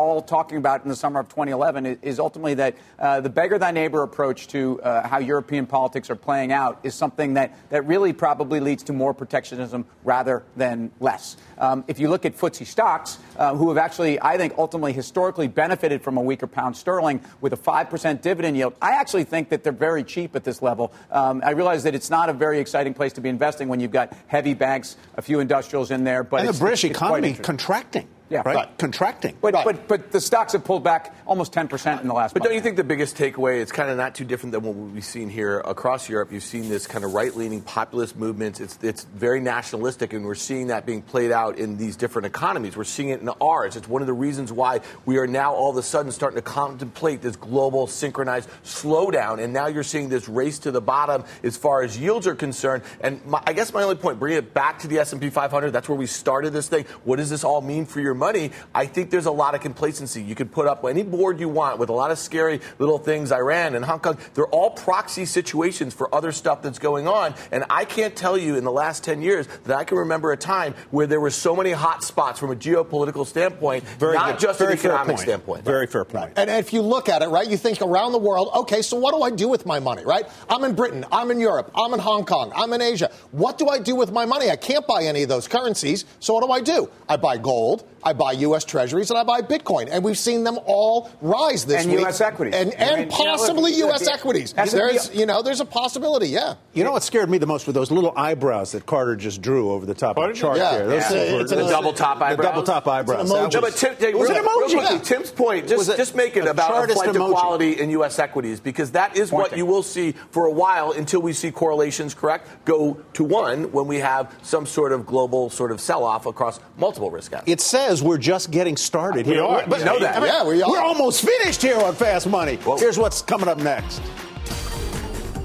all 0.00 0.22
talking 0.22 0.56
about 0.56 0.82
in 0.82 0.88
the 0.88 0.96
summer 0.96 1.20
of 1.20 1.28
2011 1.28 1.98
is, 2.02 2.18
ultimately 2.18 2.54
that 2.54 2.76
uh, 2.98 3.20
the 3.20 3.28
beggar 3.28 3.58
thy 3.58 3.70
neighbor 3.70 4.02
approach 4.02 4.48
to 4.48 4.80
uh, 4.82 5.06
how 5.06 5.18
European 5.18 5.66
politics 5.66 6.10
are 6.10 6.16
playing 6.16 6.52
out 6.52 6.80
is 6.82 6.94
something 6.94 7.34
that, 7.34 7.54
that 7.70 7.86
really 7.86 8.12
probably 8.12 8.60
leads 8.60 8.82
to 8.84 8.92
more 8.92 9.12
protectionism 9.14 9.84
rather 10.04 10.42
than 10.56 10.90
less. 11.00 11.36
Um, 11.58 11.84
if 11.86 11.98
you 11.98 12.08
look 12.08 12.24
at 12.24 12.36
FTSE 12.36 12.66
stocks, 12.66 13.18
uh, 13.36 13.54
who 13.54 13.68
have 13.68 13.78
actually, 13.78 14.20
I 14.20 14.36
think, 14.36 14.54
ultimately 14.56 14.92
historically 14.92 15.48
benefited 15.48 16.02
from 16.02 16.16
a 16.16 16.22
weaker 16.22 16.46
pound 16.46 16.76
sterling 16.76 17.20
with 17.40 17.52
a 17.52 17.56
5% 17.56 18.22
dividend 18.22 18.56
yield, 18.56 18.74
I 18.80 18.92
actually 18.92 19.24
think 19.24 19.50
that 19.50 19.62
they're 19.62 19.72
very 19.72 20.02
cheap 20.02 20.34
at 20.34 20.44
this 20.44 20.62
level. 20.62 20.92
Um, 21.10 21.42
I 21.44 21.50
realize 21.50 21.82
that 21.84 21.94
it's 21.94 22.10
not 22.10 22.28
a 22.28 22.32
very 22.32 22.58
exciting 22.58 22.94
place 22.94 23.12
to 23.14 23.20
be 23.20 23.28
investing 23.28 23.68
when 23.68 23.80
you've 23.80 23.90
got 23.90 24.16
heavy 24.26 24.54
banks, 24.54 24.96
a 25.16 25.22
few 25.22 25.40
industrials 25.40 25.90
in 25.90 26.04
there, 26.04 26.22
but 26.22 26.40
and 26.40 26.48
the 26.48 26.58
British 26.58 26.84
economy 26.84 27.34
contracting. 27.34 28.08
Yeah, 28.30 28.42
right. 28.44 28.54
Right. 28.54 28.78
Contracting. 28.78 29.36
But, 29.40 29.54
right. 29.54 29.64
but 29.64 29.88
but 29.88 30.12
the 30.12 30.20
stocks 30.20 30.52
have 30.52 30.64
pulled 30.64 30.84
back 30.84 31.14
almost 31.26 31.52
10% 31.52 32.00
in 32.00 32.06
the 32.06 32.14
last 32.14 32.32
But 32.32 32.40
month. 32.40 32.48
don't 32.48 32.54
you 32.54 32.60
think 32.60 32.76
the 32.76 32.84
biggest 32.84 33.16
takeaway, 33.16 33.60
it's 33.60 33.72
kind 33.72 33.90
of 33.90 33.96
not 33.96 34.14
too 34.14 34.24
different 34.24 34.52
than 34.52 34.62
what 34.62 34.74
we've 34.74 35.04
seen 35.04 35.28
here 35.28 35.58
across 35.60 36.08
Europe. 36.08 36.30
You've 36.32 36.44
seen 36.44 36.68
this 36.68 36.86
kind 36.86 37.04
of 37.04 37.12
right 37.12 37.34
leaning 37.36 37.60
populist 37.60 38.16
movements. 38.16 38.60
It's, 38.60 38.78
it's 38.82 39.02
very 39.04 39.40
nationalistic, 39.40 40.12
and 40.12 40.24
we're 40.24 40.36
seeing 40.36 40.68
that 40.68 40.86
being 40.86 41.02
played 41.02 41.32
out 41.32 41.58
in 41.58 41.76
these 41.76 41.96
different 41.96 42.26
economies. 42.26 42.76
We're 42.76 42.84
seeing 42.84 43.08
it 43.08 43.20
in 43.20 43.28
ours. 43.40 43.74
It's 43.74 43.88
one 43.88 44.00
of 44.00 44.06
the 44.06 44.12
reasons 44.12 44.52
why 44.52 44.80
we 45.06 45.18
are 45.18 45.26
now 45.26 45.52
all 45.54 45.70
of 45.70 45.76
a 45.76 45.82
sudden 45.82 46.12
starting 46.12 46.36
to 46.36 46.42
contemplate 46.42 47.22
this 47.22 47.34
global 47.34 47.88
synchronized 47.88 48.48
slowdown. 48.64 49.42
And 49.42 49.52
now 49.52 49.66
you're 49.66 49.82
seeing 49.82 50.08
this 50.08 50.28
race 50.28 50.60
to 50.60 50.70
the 50.70 50.80
bottom 50.80 51.24
as 51.42 51.56
far 51.56 51.82
as 51.82 51.98
yields 51.98 52.28
are 52.28 52.36
concerned. 52.36 52.84
And 53.00 53.24
my, 53.26 53.42
I 53.44 53.54
guess 53.54 53.72
my 53.72 53.82
only 53.82 53.96
point, 53.96 54.20
bringing 54.20 54.38
it 54.38 54.54
back 54.54 54.80
to 54.80 54.88
the 54.88 54.98
S&P 55.00 55.30
500, 55.30 55.72
that's 55.72 55.88
where 55.88 55.98
we 55.98 56.06
started 56.06 56.52
this 56.52 56.68
thing. 56.68 56.84
What 57.04 57.16
does 57.16 57.30
this 57.30 57.42
all 57.42 57.60
mean 57.60 57.86
for 57.86 58.00
your 58.00 58.14
money? 58.20 58.52
I 58.72 58.86
think 58.86 59.10
there's 59.10 59.26
a 59.26 59.32
lot 59.32 59.56
of 59.56 59.60
complacency. 59.62 60.22
You 60.22 60.36
can 60.36 60.48
put 60.48 60.68
up 60.68 60.84
any 60.84 61.02
board 61.02 61.40
you 61.40 61.48
want 61.48 61.78
with 61.78 61.88
a 61.88 61.92
lot 61.92 62.12
of 62.12 62.18
scary 62.18 62.60
little 62.78 62.98
things, 62.98 63.32
Iran 63.32 63.74
and 63.74 63.84
Hong 63.84 63.98
Kong. 63.98 64.18
They're 64.34 64.46
all 64.46 64.70
proxy 64.70 65.24
situations 65.24 65.94
for 65.94 66.14
other 66.14 66.30
stuff 66.30 66.62
that's 66.62 66.78
going 66.78 67.08
on. 67.08 67.34
And 67.50 67.64
I 67.70 67.84
can't 67.84 68.14
tell 68.14 68.38
you 68.38 68.54
in 68.56 68.62
the 68.64 68.70
last 68.70 69.02
10 69.02 69.22
years 69.22 69.48
that 69.64 69.76
I 69.76 69.82
can 69.84 69.98
remember 69.98 70.30
a 70.30 70.36
time 70.36 70.74
where 70.90 71.06
there 71.08 71.20
were 71.20 71.30
so 71.30 71.56
many 71.56 71.72
hot 71.72 72.04
spots 72.04 72.38
from 72.38 72.52
a 72.52 72.56
geopolitical 72.56 73.26
standpoint, 73.26 73.82
Very 73.98 74.14
not 74.14 74.32
good. 74.32 74.40
just 74.40 74.58
Very 74.58 74.74
an 74.74 74.78
economic 74.78 75.06
point. 75.06 75.20
standpoint. 75.20 75.64
Very 75.64 75.86
fair 75.86 76.04
point. 76.04 76.34
And 76.36 76.50
if 76.50 76.72
you 76.72 76.82
look 76.82 77.08
at 77.08 77.22
it, 77.22 77.28
right, 77.28 77.48
you 77.48 77.56
think 77.56 77.80
around 77.80 78.12
the 78.12 78.18
world, 78.18 78.50
okay, 78.54 78.82
so 78.82 78.98
what 78.98 79.14
do 79.14 79.22
I 79.22 79.30
do 79.30 79.48
with 79.48 79.64
my 79.64 79.80
money, 79.80 80.04
right? 80.04 80.26
I'm 80.50 80.62
in 80.64 80.74
Britain, 80.74 81.06
I'm 81.10 81.30
in 81.30 81.40
Europe, 81.40 81.70
I'm 81.74 81.94
in 81.94 82.00
Hong 82.00 82.26
Kong, 82.26 82.52
I'm 82.54 82.72
in 82.74 82.82
Asia. 82.82 83.10
What 83.30 83.56
do 83.56 83.68
I 83.68 83.78
do 83.78 83.94
with 83.96 84.12
my 84.12 84.26
money? 84.26 84.50
I 84.50 84.56
can't 84.56 84.86
buy 84.86 85.04
any 85.04 85.22
of 85.22 85.28
those 85.30 85.48
currencies, 85.48 86.04
so 86.18 86.34
what 86.34 86.44
do 86.44 86.52
I 86.52 86.60
do? 86.60 86.90
I 87.08 87.16
buy 87.16 87.38
gold, 87.38 87.84
I 88.02 88.12
buy 88.14 88.32
U.S. 88.32 88.64
Treasuries, 88.64 89.10
and 89.10 89.18
I 89.18 89.24
buy 89.24 89.42
Bitcoin. 89.42 89.88
And 89.90 90.02
we've 90.02 90.18
seen 90.18 90.44
them 90.44 90.58
all 90.66 91.10
rise 91.20 91.64
this 91.66 91.82
and 91.84 91.92
week. 91.92 92.00
U.S. 92.00 92.20
equities. 92.20 92.54
And, 92.54 92.70
I 92.70 92.74
and 92.76 93.00
mean, 93.02 93.10
you 93.10 93.24
know, 93.24 93.36
possibly 93.36 93.70
look, 93.72 93.78
U.S. 94.00 94.08
equities. 94.08 94.52
There's, 94.54 95.14
you 95.14 95.26
know, 95.26 95.42
there's 95.42 95.60
a 95.60 95.64
possibility, 95.64 96.28
yeah. 96.28 96.54
You 96.72 96.84
know 96.84 96.92
what 96.92 97.02
scared 97.02 97.28
me 97.28 97.38
the 97.38 97.46
most 97.46 97.66
were 97.66 97.72
those 97.72 97.90
little 97.90 98.12
eyebrows 98.16 98.72
that 98.72 98.86
Carter 98.86 99.16
just 99.16 99.42
drew 99.42 99.70
over 99.72 99.84
the 99.86 99.94
top 99.94 100.16
Carter 100.16 100.30
of 100.30 100.36
the 100.36 100.40
chart 100.40 100.54
did? 100.56 100.62
there. 100.64 100.86
Those 100.86 101.10
Yeah. 101.10 101.34
were- 101.34 101.40
It's 101.42 101.50
The 101.50 101.64
an- 101.64 101.70
double 101.70 101.92
top 101.92 102.18
the 102.20 102.24
eyebrows. 102.26 102.46
double 102.46 102.62
top 102.62 102.88
eyebrows. 102.88 103.22
It's 103.22 103.30
an 103.32 103.50
No, 103.50 103.60
but 103.60 103.76
Tim, 103.76 103.94
hey, 103.98 104.14
was 104.14 104.28
real, 104.30 104.38
an 104.38 104.44
emoji. 104.44 104.70
quickly, 104.78 104.96
Yeah. 104.96 104.98
Tim's 105.02 105.30
point, 105.30 105.68
just, 105.68 105.88
it 105.90 105.96
just 105.96 106.14
make 106.14 106.36
it 106.36 106.44
a 106.46 106.50
about 106.50 106.70
a 106.70 106.74
chartist 106.74 107.02
flight 107.02 107.12
to 107.14 107.18
quality 107.18 107.80
in 107.80 107.90
U.S. 107.90 108.18
equities 108.18 108.60
because 108.60 108.92
that 108.92 109.16
is 109.16 109.32
what 109.32 109.56
you 109.56 109.66
will 109.66 109.82
see 109.82 110.14
for 110.30 110.46
a 110.46 110.50
while 110.52 110.92
until 110.92 111.20
we 111.20 111.32
see 111.32 111.50
correlations, 111.50 112.14
correct, 112.14 112.46
go 112.64 112.96
to 113.14 113.24
one 113.24 113.72
when 113.72 113.86
we 113.86 113.98
have 113.98 114.32
some 114.42 114.64
sort 114.64 114.92
of 114.92 115.04
global 115.06 115.50
sort 115.50 115.72
of 115.72 115.80
sell-off 115.80 116.26
across 116.26 116.60
multiple 116.78 117.10
risk 117.10 117.32
assets. 117.32 117.50
It 117.50 117.60
says 117.60 117.89
we're 118.02 118.18
just 118.18 118.50
getting 118.50 118.76
started 118.76 119.26
We 119.26 119.34
here. 119.34 119.44
are. 119.44 119.64
But 119.66 119.78
We 119.80 119.84
know 119.84 119.98
that. 119.98 120.16
I 120.16 120.20
mean, 120.20 120.28
Yeah, 120.28 120.44
we 120.44 120.62
are. 120.62 120.70
We're 120.70 120.80
almost 120.82 121.24
finished 121.24 121.60
here 121.62 121.76
on 121.78 121.94
Fast 121.94 122.26
Money. 122.28 122.56
Whoa. 122.56 122.76
Here's 122.78 122.98
what's 122.98 123.20
coming 123.22 123.48
up 123.48 123.58
next. 123.58 124.00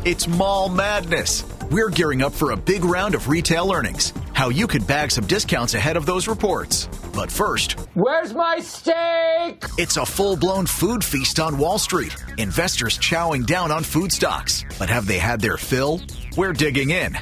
It's 0.05 0.27
Mall 0.27 0.69
Madness. 0.69 1.43
We're 1.71 1.89
gearing 1.89 2.21
up 2.21 2.31
for 2.33 2.51
a 2.51 2.55
big 2.57 2.85
round 2.85 3.15
of 3.15 3.27
retail 3.27 3.71
earnings. 3.73 4.13
How 4.33 4.49
you 4.49 4.67
could 4.67 4.85
bag 4.85 5.09
some 5.11 5.25
discounts 5.25 5.73
ahead 5.73 5.97
of 5.97 6.05
those 6.05 6.27
reports. 6.27 6.87
But 7.15 7.31
first, 7.31 7.79
Where's 7.95 8.33
my 8.33 8.59
steak? 8.59 9.63
it's 9.79 9.97
a 9.97 10.05
full 10.05 10.35
blown 10.37 10.67
food 10.67 11.03
feast 11.03 11.39
on 11.39 11.57
Wall 11.57 11.79
Street. 11.79 12.15
Investors 12.37 12.99
chowing 12.99 13.45
down 13.47 13.71
on 13.71 13.83
food 13.83 14.11
stocks. 14.11 14.63
But 14.77 14.89
have 14.89 15.07
they 15.07 15.17
had 15.17 15.41
their 15.41 15.57
fill? 15.57 16.01
We're 16.37 16.53
digging 16.53 16.91
in. 16.91 17.17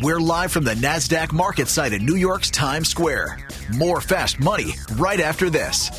We're 0.00 0.20
live 0.20 0.52
from 0.52 0.62
the 0.62 0.74
NASDAQ 0.74 1.32
market 1.32 1.66
site 1.66 1.92
in 1.92 2.06
New 2.06 2.14
York's 2.14 2.52
Times 2.52 2.88
Square. 2.88 3.36
More 3.74 4.00
fast 4.00 4.38
money 4.38 4.74
right 4.94 5.18
after 5.18 5.50
this. 5.50 5.90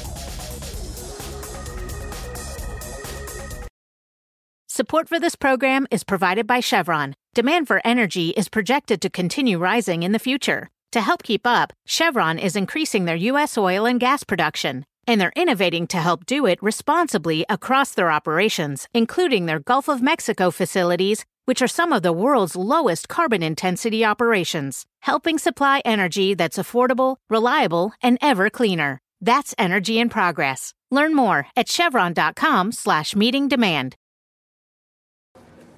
Support 4.67 5.09
for 5.09 5.19
this 5.19 5.35
program 5.35 5.85
is 5.91 6.05
provided 6.05 6.47
by 6.47 6.61
Chevron. 6.61 7.13
Demand 7.33 7.67
for 7.67 7.81
energy 7.83 8.29
is 8.29 8.47
projected 8.47 9.01
to 9.01 9.09
continue 9.09 9.57
rising 9.57 10.03
in 10.03 10.13
the 10.13 10.17
future. 10.19 10.69
To 10.93 11.01
help 11.01 11.21
keep 11.21 11.45
up, 11.45 11.73
Chevron 11.85 12.39
is 12.39 12.55
increasing 12.55 13.03
their 13.03 13.17
U.S. 13.17 13.57
oil 13.57 13.85
and 13.85 13.99
gas 13.99 14.23
production, 14.23 14.85
and 15.07 15.19
they're 15.19 15.33
innovating 15.35 15.87
to 15.87 15.97
help 15.97 16.25
do 16.25 16.45
it 16.45 16.63
responsibly 16.63 17.45
across 17.49 17.91
their 17.91 18.09
operations, 18.09 18.87
including 18.93 19.45
their 19.45 19.59
Gulf 19.59 19.89
of 19.89 20.01
Mexico 20.01 20.51
facilities, 20.51 21.25
which 21.45 21.61
are 21.61 21.67
some 21.67 21.93
of 21.93 22.03
the 22.03 22.13
world's 22.13 22.55
lowest 22.55 23.07
carbon 23.07 23.43
intensity 23.43 24.05
operations, 24.05 24.85
helping 24.99 25.37
supply 25.37 25.81
energy 25.85 26.33
that's 26.33 26.57
affordable, 26.57 27.17
reliable, 27.29 27.91
and 28.01 28.17
ever 28.21 28.49
cleaner. 28.49 28.99
That's 29.21 29.53
energy 29.57 29.99
in 29.99 30.09
progress. 30.09 30.73
Learn 30.91 31.15
more 31.15 31.47
at 31.55 31.67
chevron.com 31.67 32.71
slash 32.71 33.15
meeting 33.15 33.47
demand. 33.47 33.95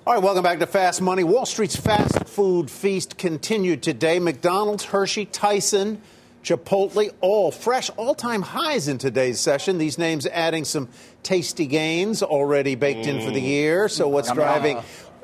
All 0.07 0.15
right, 0.15 0.23
welcome 0.23 0.41
back 0.41 0.57
to 0.59 0.65
Fast 0.65 0.99
Money. 0.99 1.23
Wall 1.23 1.45
Street's 1.45 1.75
fast 1.75 2.27
food 2.27 2.71
feast 2.71 3.19
continued 3.19 3.83
today. 3.83 4.17
McDonald's, 4.17 4.85
Hershey, 4.85 5.25
Tyson, 5.25 6.01
Chipotle, 6.43 7.13
all 7.21 7.51
fresh 7.51 7.91
all 7.97 8.15
time 8.15 8.41
highs 8.41 8.87
in 8.87 8.97
today's 8.97 9.39
session. 9.39 9.77
These 9.77 9.99
names 9.99 10.25
adding 10.25 10.65
some 10.65 10.89
tasty 11.21 11.67
gains 11.67 12.23
already 12.23 12.73
baked 12.73 13.05
in 13.05 13.23
for 13.23 13.29
the 13.29 13.39
mm. 13.39 13.47
year. 13.47 13.87
So, 13.89 14.07
what's 14.07 14.31
driving 14.31 14.79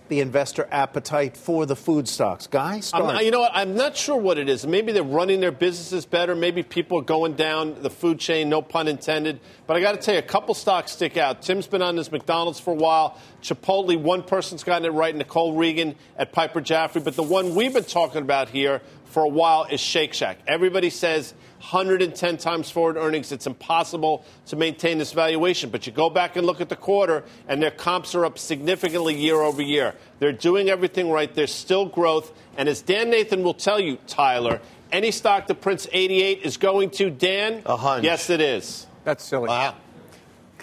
the 0.10 0.20
investor 0.20 0.67
appetite 0.72 1.36
for 1.38 1.65
the 1.65 1.76
food 1.76 2.08
stocks? 2.08 2.48
Guy, 2.48 2.76
I'm 2.76 2.82
start. 2.82 3.04
not- 3.06 3.26
you 3.26 3.32
know 3.32 3.41
what? 3.41 3.52
I'm 3.54 3.76
not 3.76 3.96
sure 3.96 4.17
what 4.17 4.38
it 4.38 4.50
is. 4.50 4.65
Maybe 4.65 4.91
they're 4.91 5.04
running 5.04 5.39
their 5.39 5.52
businesses 5.52 6.06
better. 6.06 6.36
Maybe 6.36 6.63
people 6.63 7.00
are 7.00 7.04
going 7.04 7.34
down 7.34 7.82
the 7.82 7.89
food 7.89 8.20
chain, 8.20 8.50
no 8.50 8.62
pun 8.62 8.88
intended. 8.88 9.39
But 9.65 9.78
I 9.78 9.82
got 9.82 9.93
to 9.93 9.98
tell 9.98 10.13
you, 10.13 10.20
a 10.20 10.24
couple 10.24 10.54
stocks 10.54 10.91
stick 10.91 11.17
out. 11.17 11.41
Tim's 11.41 11.67
been 11.67 11.82
on 11.82 11.96
this 11.96 12.12
McDonald's 12.12 12.60
for 12.60 12.72
a 12.72 12.76
while. 12.76 13.17
Chipotle, 13.41 14.00
one 14.00 14.24
person's 14.24 14.63
gotten 14.63 14.86
it 14.86 14.89
right, 14.89 15.15
Nicole 15.15 15.54
Regan 15.56 15.96
at 16.17 16.32
Piper 16.32 16.62
Jaffray. 16.62 17.04
But 17.04 17.15
the 17.15 17.24
one 17.24 17.56
we've 17.56 17.74
been 17.74 17.84
talking 17.84 18.22
about 18.22 18.50
here 18.50 18.82
for 19.17 19.23
a 19.23 19.27
while 19.27 19.63
is 19.63 19.82
Shake 19.82 20.13
Shack. 20.13 20.38
Everybody 20.45 20.91
says 20.91 21.34
110 21.58 22.38
times 22.38 22.69
forward 22.69 22.97
earnings. 22.97 23.32
It's 23.32 23.47
impossible 23.47 24.23
to 24.45 24.56
maintain 24.56 24.99
this 24.99 25.12
valuation. 25.12 25.71
But 25.71 25.88
you 25.88 25.91
go 25.91 26.08
back 26.08 26.36
and 26.36 26.45
look 26.45 26.62
at 26.62 26.69
the 26.69 26.75
quarter, 26.75 27.23
and 27.47 27.60
their 27.60 27.71
comps 27.71 28.13
are 28.13 28.25
up 28.25 28.38
significantly 28.38 29.15
year 29.15 29.41
over 29.41 29.60
year. 29.60 29.95
They're 30.19 30.32
doing 30.32 30.69
everything 30.69 31.10
right. 31.10 31.34
There's 31.34 31.51
still 31.51 31.88
growth. 31.88 32.32
And 32.58 32.69
as 32.69 32.84
Dan 32.84 33.10
Nathan 33.10 33.41
will 33.41 33.56
tell 33.56 33.80
you, 33.80 33.97
Tyler, 34.06 34.62
any 34.91 35.10
stock 35.10 35.47
that 35.47 35.62
prints 35.62 35.88
88 35.91 36.43
is 36.43 36.58
going 36.58 36.91
to, 36.91 37.10
Dan? 37.10 37.63
A 37.65 37.75
hunch. 37.75 38.03
Yes, 38.03 38.30
it 38.30 38.39
is. 38.39 38.86
That's 39.03 39.23
silly. 39.23 39.47
Wow. 39.47 39.73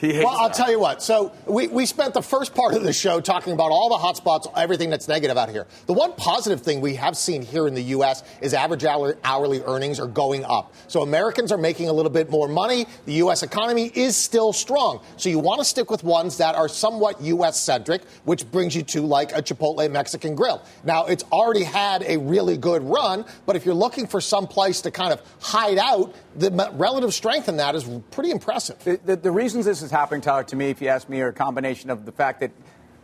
He 0.05 0.13
hates 0.13 0.25
Well, 0.27 0.35
I'll 0.37 0.49
that. 0.49 0.57
tell 0.57 0.71
you 0.71 0.79
what. 0.79 1.03
So 1.03 1.33
we, 1.47 1.69
we 1.69 1.87
spent 1.87 2.13
the 2.15 2.23
first 2.23 2.55
part 2.55 2.75
of 2.75 2.83
the 2.83 2.93
show 2.93 3.21
talking 3.21 3.53
about 3.53 3.71
all 3.71 3.89
the 3.89 3.97
hot 3.97 4.17
spots, 4.17 4.47
everything 4.57 4.91
that's 4.91 5.09
negative 5.09 5.37
out 5.37 5.49
here. 5.49 5.67
The 5.87 5.95
one 5.95 6.13
positive 6.13 6.61
thing 6.61 6.81
we 6.81 6.95
have 6.97 7.17
seen 7.17 7.43
here 7.43 7.67
in 7.67 7.75
the 7.75 7.83
U.S. 7.85 8.23
is 8.41 8.53
average 8.53 8.85
hourly, 8.85 9.15
hourly 9.25 9.63
earnings 9.63 9.99
are 9.99 10.07
going 10.07 10.45
up. 10.45 10.75
So 10.89 11.03
Americans 11.03 11.53
are 11.53 11.59
making 11.59 11.89
a 11.89 11.93
little 11.93 12.11
bit 12.11 12.31
more 12.31 12.49
money. 12.49 12.87
The 13.07 13.15
U.S. 13.15 13.43
economy 13.43 13.91
is 13.95 14.17
still 14.17 14.53
strong. 14.53 15.01
So 15.17 15.29
you 15.31 15.39
want 15.39 15.61
to 15.61 15.65
stick 15.65 15.91
with 15.91 16.05
ones 16.05 16.37
that 16.39 16.55
are 16.55 16.69
somewhat 16.69 17.21
U.S. 17.23 17.61
centric, 17.61 18.03
which 18.25 18.51
brings 18.51 18.77
you 18.77 18.83
to 18.83 19.01
like 19.03 19.33
a 19.33 19.43
Chipotle 19.43 19.91
Mexican 19.91 20.35
grill. 20.35 20.63
Now, 20.85 21.07
it's 21.07 21.25
already 21.33 21.65
had 21.65 22.03
a 22.03 22.19
really 22.19 22.57
good 22.57 22.83
run, 22.83 23.25
but 23.47 23.57
if 23.57 23.65
you're 23.65 23.75
looking 23.75 24.07
for 24.07 24.21
some 24.21 24.47
place 24.47 24.83
to 24.83 24.91
kind 24.91 25.13
of 25.13 25.23
hide 25.41 25.79
out, 25.79 26.15
the 26.37 26.51
relative 26.75 27.15
strength 27.15 27.49
in 27.49 27.57
that 27.59 27.75
is 27.75 27.89
pretty 28.11 28.31
impressive. 28.31 28.79
The, 28.85 29.01
the, 29.05 29.17
the 29.17 29.31
reasons 29.31 29.65
this 29.65 29.83
is 29.83 29.91
happening, 29.95 30.21
Tyler, 30.21 30.43
to 30.43 30.57
me, 30.57 30.71
if 30.71 30.83
you 30.83 30.89
ask 30.89 31.09
me, 31.09 31.21
are 31.21 31.29
a 31.29 31.33
combination 31.33 31.89
of 31.89 32.05
the 32.05 32.11
fact 32.11 32.41
that 32.41 32.51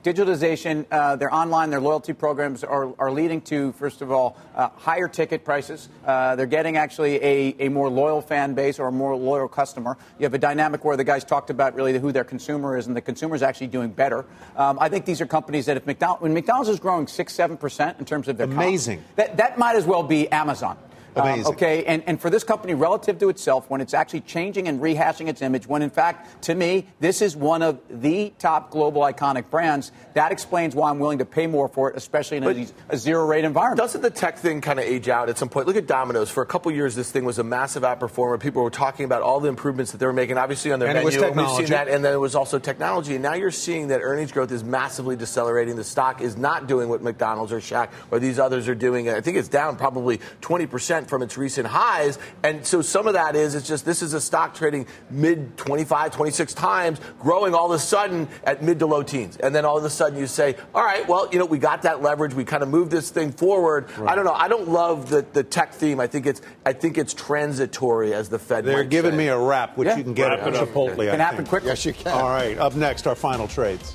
digitalization, 0.02 0.84
uh, 0.90 1.14
their 1.14 1.32
online, 1.32 1.70
their 1.70 1.80
loyalty 1.80 2.12
programs 2.12 2.64
are, 2.64 2.92
are 2.98 3.12
leading 3.12 3.40
to, 3.42 3.70
first 3.72 4.02
of 4.02 4.10
all, 4.10 4.36
uh, 4.56 4.70
higher 4.70 5.06
ticket 5.06 5.44
prices. 5.44 5.88
Uh, 6.04 6.34
they're 6.34 6.46
getting 6.46 6.76
actually 6.76 7.22
a, 7.22 7.54
a 7.60 7.68
more 7.68 7.88
loyal 7.88 8.20
fan 8.20 8.54
base 8.54 8.80
or 8.80 8.88
a 8.88 8.92
more 8.92 9.14
loyal 9.14 9.46
customer. 9.46 9.96
You 10.18 10.24
have 10.24 10.34
a 10.34 10.38
dynamic 10.38 10.84
where 10.84 10.96
the 10.96 11.04
guys 11.04 11.22
talked 11.22 11.50
about 11.50 11.76
really 11.76 11.96
who 11.96 12.10
their 12.10 12.24
consumer 12.24 12.76
is, 12.76 12.88
and 12.88 12.96
the 12.96 13.00
consumer 13.00 13.36
is 13.36 13.42
actually 13.42 13.68
doing 13.68 13.90
better. 13.90 14.24
Um, 14.56 14.78
I 14.80 14.88
think 14.88 15.04
these 15.04 15.20
are 15.20 15.26
companies 15.26 15.66
that 15.66 15.76
if 15.76 15.86
McDonald's, 15.86 16.22
when 16.22 16.34
McDonald's 16.34 16.70
is 16.70 16.80
growing 16.80 17.06
six, 17.06 17.32
seven 17.32 17.56
percent 17.56 18.00
in 18.00 18.04
terms 18.04 18.26
of 18.26 18.36
their 18.36 18.48
comp, 18.48 18.58
Amazing. 18.58 19.04
that, 19.14 19.36
that 19.36 19.58
might 19.58 19.76
as 19.76 19.84
well 19.84 20.02
be 20.02 20.28
Amazon. 20.32 20.76
Um, 21.16 21.26
Amazing. 21.26 21.52
okay, 21.54 21.84
and, 21.84 22.02
and 22.06 22.20
for 22.20 22.30
this 22.30 22.44
company, 22.44 22.74
relative 22.74 23.18
to 23.18 23.28
itself, 23.28 23.68
when 23.68 23.80
it's 23.80 23.94
actually 23.94 24.20
changing 24.20 24.68
and 24.68 24.80
rehashing 24.80 25.28
its 25.28 25.42
image, 25.42 25.66
when 25.66 25.82
in 25.82 25.90
fact, 25.90 26.42
to 26.44 26.54
me, 26.54 26.86
this 27.00 27.20
is 27.20 27.36
one 27.36 27.62
of 27.62 27.80
the 27.90 28.32
top 28.38 28.70
global 28.70 29.02
iconic 29.02 29.50
brands, 29.50 29.90
that 30.14 30.32
explains 30.32 30.74
why 30.74 30.90
I'm 30.90 30.98
willing 30.98 31.18
to 31.18 31.24
pay 31.24 31.46
more 31.46 31.68
for 31.68 31.90
it, 31.90 31.96
especially 31.96 32.36
in 32.38 32.44
a, 32.44 32.66
a 32.90 32.96
zero 32.96 33.26
rate 33.26 33.44
environment. 33.44 33.78
Doesn't 33.78 34.02
the 34.02 34.10
tech 34.10 34.38
thing 34.38 34.60
kind 34.60 34.78
of 34.78 34.84
age 34.84 35.08
out 35.08 35.28
at 35.28 35.38
some 35.38 35.48
point? 35.48 35.66
Look 35.66 35.76
at 35.76 35.86
Domino's. 35.86 36.30
For 36.30 36.42
a 36.42 36.46
couple 36.46 36.70
years, 36.72 36.94
this 36.94 37.10
thing 37.10 37.24
was 37.24 37.38
a 37.38 37.44
massive 37.44 37.82
outperformer. 37.82 38.38
People 38.40 38.62
were 38.62 38.70
talking 38.70 39.04
about 39.04 39.22
all 39.22 39.40
the 39.40 39.48
improvements 39.48 39.92
that 39.92 39.98
they 39.98 40.06
were 40.06 40.12
making, 40.12 40.38
obviously 40.38 40.72
on 40.72 40.78
their 40.78 40.88
And 40.88 40.98
it 40.98 41.04
was 41.04 41.14
menu. 41.14 41.28
and 41.28 41.36
we've 41.36 41.44
technology. 41.46 41.66
seen 41.66 41.72
that, 41.72 41.88
and 41.88 42.04
then 42.04 42.12
it 42.14 42.20
was 42.20 42.34
also 42.34 42.58
technology. 42.58 43.14
And 43.14 43.22
now 43.22 43.34
you're 43.34 43.50
seeing 43.50 43.88
that 43.88 44.00
earnings 44.02 44.32
growth 44.32 44.52
is 44.52 44.62
massively 44.62 45.16
decelerating. 45.16 45.76
The 45.76 45.84
stock 45.84 46.20
is 46.20 46.36
not 46.36 46.66
doing 46.66 46.88
what 46.88 47.02
McDonald's 47.02 47.52
or 47.52 47.60
Shack 47.60 47.92
or 48.10 48.18
these 48.18 48.38
others 48.38 48.68
are 48.68 48.74
doing. 48.74 49.08
I 49.08 49.20
think 49.20 49.36
it's 49.36 49.48
down 49.48 49.76
probably 49.76 50.20
20% 50.42 50.99
from 51.08 51.22
its 51.22 51.38
recent 51.38 51.66
highs. 51.66 52.18
And 52.42 52.66
so 52.66 52.82
some 52.82 53.06
of 53.06 53.14
that 53.14 53.36
is 53.36 53.54
it's 53.54 53.66
just 53.68 53.84
this 53.84 54.02
is 54.02 54.14
a 54.14 54.20
stock 54.20 54.54
trading 54.54 54.86
mid 55.10 55.56
25, 55.56 56.12
26 56.12 56.54
times, 56.54 57.00
growing 57.20 57.54
all 57.54 57.66
of 57.72 57.72
a 57.72 57.78
sudden 57.78 58.28
at 58.44 58.62
mid 58.62 58.78
to 58.80 58.86
low 58.86 59.02
teens. 59.02 59.36
And 59.36 59.54
then 59.54 59.64
all 59.64 59.78
of 59.78 59.84
a 59.84 59.90
sudden 59.90 60.18
you 60.18 60.26
say, 60.26 60.56
all 60.74 60.82
right, 60.84 61.06
well, 61.08 61.28
you 61.32 61.38
know, 61.38 61.46
we 61.46 61.58
got 61.58 61.82
that 61.82 62.02
leverage. 62.02 62.34
We 62.34 62.44
kind 62.44 62.62
of 62.62 62.68
moved 62.68 62.90
this 62.90 63.10
thing 63.10 63.32
forward. 63.32 63.88
I 64.06 64.14
don't 64.14 64.24
know. 64.24 64.32
I 64.34 64.48
don't 64.48 64.68
love 64.68 65.08
the, 65.08 65.24
the 65.32 65.42
tech 65.44 65.72
theme. 65.72 66.00
I 66.00 66.06
think 66.06 66.26
it's 66.26 66.42
I 66.66 66.72
think 66.72 66.98
it's 66.98 67.14
transitory 67.14 68.14
as 68.14 68.28
the 68.28 68.38
Fed. 68.38 68.64
They're 68.64 68.78
might 68.78 68.90
giving 68.90 69.12
say. 69.12 69.16
me 69.18 69.28
a 69.28 69.38
wrap, 69.38 69.76
which 69.76 69.86
Yeah. 69.86 69.96
you 69.96 70.04
can 70.04 70.14
get 70.14 70.28
Wrap 70.28 70.40
at 70.40 70.48
it 70.48 70.54
up. 70.56 70.68
Chipotle. 70.68 71.06
I 71.06 71.10
Can 71.10 71.20
happen 71.20 71.36
think. 71.38 71.48
quickly. 71.48 71.68
Yes, 71.68 71.84
you 71.84 71.92
can. 71.92 72.08
All 72.12 72.28
right, 72.30 72.56
up 72.58 72.74
next, 72.74 73.06
our 73.06 73.14
final 73.14 73.46
trades. 73.48 73.94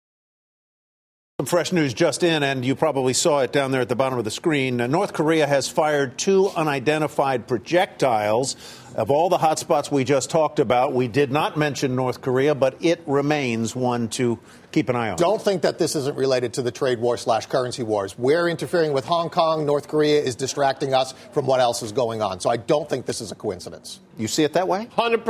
Some 1.41 1.47
fresh 1.47 1.71
news 1.71 1.95
just 1.95 2.21
in, 2.21 2.43
and 2.43 2.63
you 2.63 2.75
probably 2.75 3.13
saw 3.13 3.39
it 3.39 3.51
down 3.51 3.71
there 3.71 3.81
at 3.81 3.89
the 3.89 3.95
bottom 3.95 4.19
of 4.19 4.25
the 4.25 4.29
screen. 4.29 4.79
Uh, 4.79 4.85
North 4.85 5.13
Korea 5.13 5.47
has 5.47 5.67
fired 5.67 6.15
two 6.15 6.49
unidentified 6.49 7.47
projectiles. 7.47 8.55
Of 8.93 9.09
all 9.09 9.27
the 9.27 9.39
hotspots 9.39 9.89
we 9.89 10.03
just 10.03 10.29
talked 10.29 10.59
about, 10.59 10.93
we 10.93 11.07
did 11.07 11.31
not 11.31 11.57
mention 11.57 11.95
North 11.95 12.21
Korea, 12.21 12.53
but 12.53 12.77
it 12.79 13.01
remains 13.07 13.75
one 13.75 14.07
to 14.09 14.37
keep 14.71 14.87
an 14.87 14.95
eye 14.95 15.09
on. 15.09 15.17
Don't 15.17 15.41
think 15.41 15.63
that 15.63 15.79
this 15.79 15.95
isn't 15.95 16.15
related 16.15 16.53
to 16.53 16.61
the 16.61 16.69
trade 16.69 16.99
war 16.99 17.17
slash 17.17 17.47
currency 17.47 17.81
wars. 17.81 18.15
We're 18.19 18.47
interfering 18.47 18.93
with 18.93 19.05
Hong 19.05 19.31
Kong. 19.31 19.65
North 19.65 19.87
Korea 19.87 20.21
is 20.21 20.35
distracting 20.35 20.93
us 20.93 21.15
from 21.31 21.47
what 21.47 21.59
else 21.59 21.81
is 21.81 21.91
going 21.91 22.21
on. 22.21 22.39
So 22.39 22.51
I 22.51 22.57
don't 22.57 22.87
think 22.87 23.07
this 23.07 23.19
is 23.19 23.31
a 23.31 23.35
coincidence. 23.35 23.99
You 24.15 24.27
see 24.27 24.43
it 24.43 24.53
that 24.53 24.67
way? 24.67 24.89
Hundred 24.95 25.25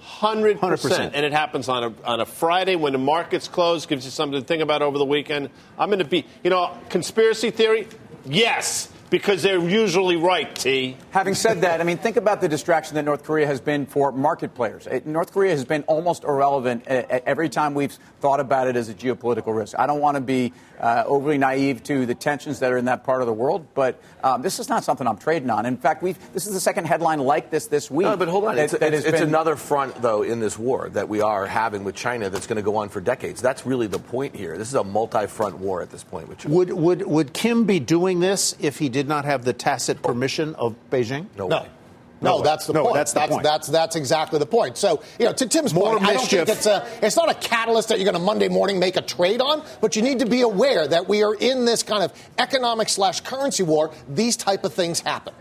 percent. 0.00 0.60
Hundred 0.60 0.60
100%. 0.60 0.82
percent, 0.82 1.14
and 1.14 1.24
it 1.24 1.32
happens 1.32 1.68
on 1.68 1.84
a 1.84 1.94
on 2.04 2.20
a 2.20 2.26
Friday 2.26 2.76
when 2.76 2.92
the 2.92 2.98
markets 2.98 3.48
close. 3.48 3.86
Gives 3.86 4.04
you 4.04 4.10
something 4.10 4.40
to 4.40 4.46
think 4.46 4.62
about 4.62 4.82
over 4.82 4.98
the 4.98 5.04
weekend. 5.04 5.50
I'm 5.78 5.88
going 5.88 5.98
to 5.98 6.04
be, 6.04 6.26
you 6.42 6.50
know, 6.50 6.76
conspiracy 6.88 7.50
theory. 7.50 7.86
Yes, 8.24 8.92
because 9.10 9.42
they're 9.42 9.58
usually 9.58 10.16
right. 10.16 10.54
T. 10.54 10.96
Having 11.10 11.34
said 11.34 11.60
that, 11.62 11.80
I 11.80 11.84
mean, 11.84 11.98
think 11.98 12.16
about 12.16 12.40
the 12.40 12.48
distraction 12.48 12.94
that 12.94 13.04
North 13.04 13.24
Korea 13.24 13.46
has 13.46 13.60
been 13.60 13.86
for 13.86 14.12
market 14.12 14.54
players. 14.54 14.86
It, 14.86 15.06
North 15.06 15.32
Korea 15.32 15.50
has 15.50 15.64
been 15.64 15.82
almost 15.82 16.24
irrelevant 16.24 16.86
every 16.86 17.48
time 17.48 17.74
we've 17.74 17.92
thought 18.20 18.40
about 18.40 18.68
it 18.68 18.76
as 18.76 18.88
a 18.88 18.94
geopolitical 18.94 19.56
risk. 19.56 19.74
I 19.78 19.86
don't 19.86 20.00
want 20.00 20.14
to 20.16 20.20
be 20.20 20.52
uh, 20.78 21.04
overly 21.06 21.38
naive 21.38 21.82
to 21.84 22.06
the 22.06 22.14
tensions 22.14 22.60
that 22.60 22.72
are 22.72 22.76
in 22.78 22.86
that 22.86 23.04
part 23.04 23.20
of 23.20 23.26
the 23.26 23.32
world, 23.32 23.66
but 23.74 24.00
um, 24.22 24.42
this 24.42 24.58
is 24.58 24.68
not 24.68 24.84
something 24.84 25.06
I'm 25.06 25.18
trading 25.18 25.50
on. 25.50 25.66
In 25.66 25.76
fact, 25.76 26.02
we've 26.02 26.18
this 26.32 26.46
is 26.46 26.54
the 26.54 26.60
second 26.60 26.86
headline 26.86 27.18
like 27.18 27.50
this 27.50 27.66
this 27.66 27.90
week. 27.90 28.06
No, 28.06 28.16
but 28.16 28.28
hold 28.28 28.44
on. 28.44 28.56
that- 28.56 28.64
it's 28.64 28.72
that 28.78 28.94
it's, 28.94 29.04
it's 29.04 29.18
been- 29.18 29.28
another 29.28 29.56
front, 29.56 30.00
though, 30.00 30.22
in 30.22 30.40
this 30.40 30.58
war 30.58 30.88
that 30.90 31.08
we 31.08 31.20
are 31.20 31.46
having 31.46 31.84
with 31.84 31.94
China 31.96 32.30
that's 32.30 32.46
going 32.46 32.56
to 32.56 32.62
go 32.62 32.76
on 32.76 32.88
for 32.88 33.00
decades. 33.00 33.42
That's 33.42 33.66
really 33.66 33.86
the 33.88 33.98
point 33.98 34.34
here. 34.36 34.56
This 34.56 34.68
is 34.68 34.74
a 34.74 34.84
multi 34.84 35.26
front 35.26 35.58
war 35.58 35.82
at 35.82 35.90
this 35.90 36.04
point 36.04 36.28
with 36.28 36.38
China. 36.38 36.54
Would, 36.54 36.72
would, 36.72 37.06
would 37.06 37.32
Kim 37.32 37.64
be 37.64 37.80
doing 37.80 38.20
this 38.20 38.54
if 38.60 38.78
he 38.78 38.88
did 38.88 38.99
not 39.08 39.24
have 39.24 39.44
the 39.44 39.52
tacit 39.52 40.02
permission 40.02 40.54
of 40.56 40.74
Beijing? 40.90 41.26
No, 41.36 41.48
No. 41.48 41.66
No, 42.22 42.36
No, 42.36 42.42
that's 42.42 42.66
the 42.66 42.74
no, 42.74 42.82
point. 42.82 42.94
that's 42.96 43.12
the 43.14 43.20
point. 43.20 43.42
That's, 43.42 43.68
that's 43.68 43.96
exactly 43.96 44.38
the 44.38 44.44
point. 44.44 44.76
So, 44.76 45.02
you 45.18 45.24
know, 45.24 45.32
to 45.32 45.46
Tim's 45.46 45.72
More 45.72 45.94
point, 45.96 46.04
I 46.04 46.12
don't 46.12 46.26
think 46.28 46.48
it's 46.50 46.66
a 46.66 46.86
it's 47.00 47.16
not 47.16 47.30
a 47.30 47.34
catalyst 47.34 47.88
that 47.88 47.98
you're 47.98 48.04
going 48.04 48.14
to 48.14 48.20
Monday 48.20 48.50
morning 48.50 48.78
make 48.78 48.96
a 48.96 49.00
trade 49.00 49.40
on, 49.40 49.64
but 49.80 49.96
you 49.96 50.02
need 50.02 50.18
to 50.18 50.26
be 50.26 50.42
aware 50.42 50.86
that 50.86 51.08
we 51.08 51.22
are 51.22 51.34
in 51.34 51.64
this 51.64 51.82
kind 51.82 52.02
of 52.02 52.12
economic 52.36 52.90
slash 52.90 53.22
currency 53.22 53.62
war. 53.62 53.94
These 54.06 54.36
type 54.36 54.64
of 54.64 54.74
things 54.74 55.00
happen. 55.00 55.32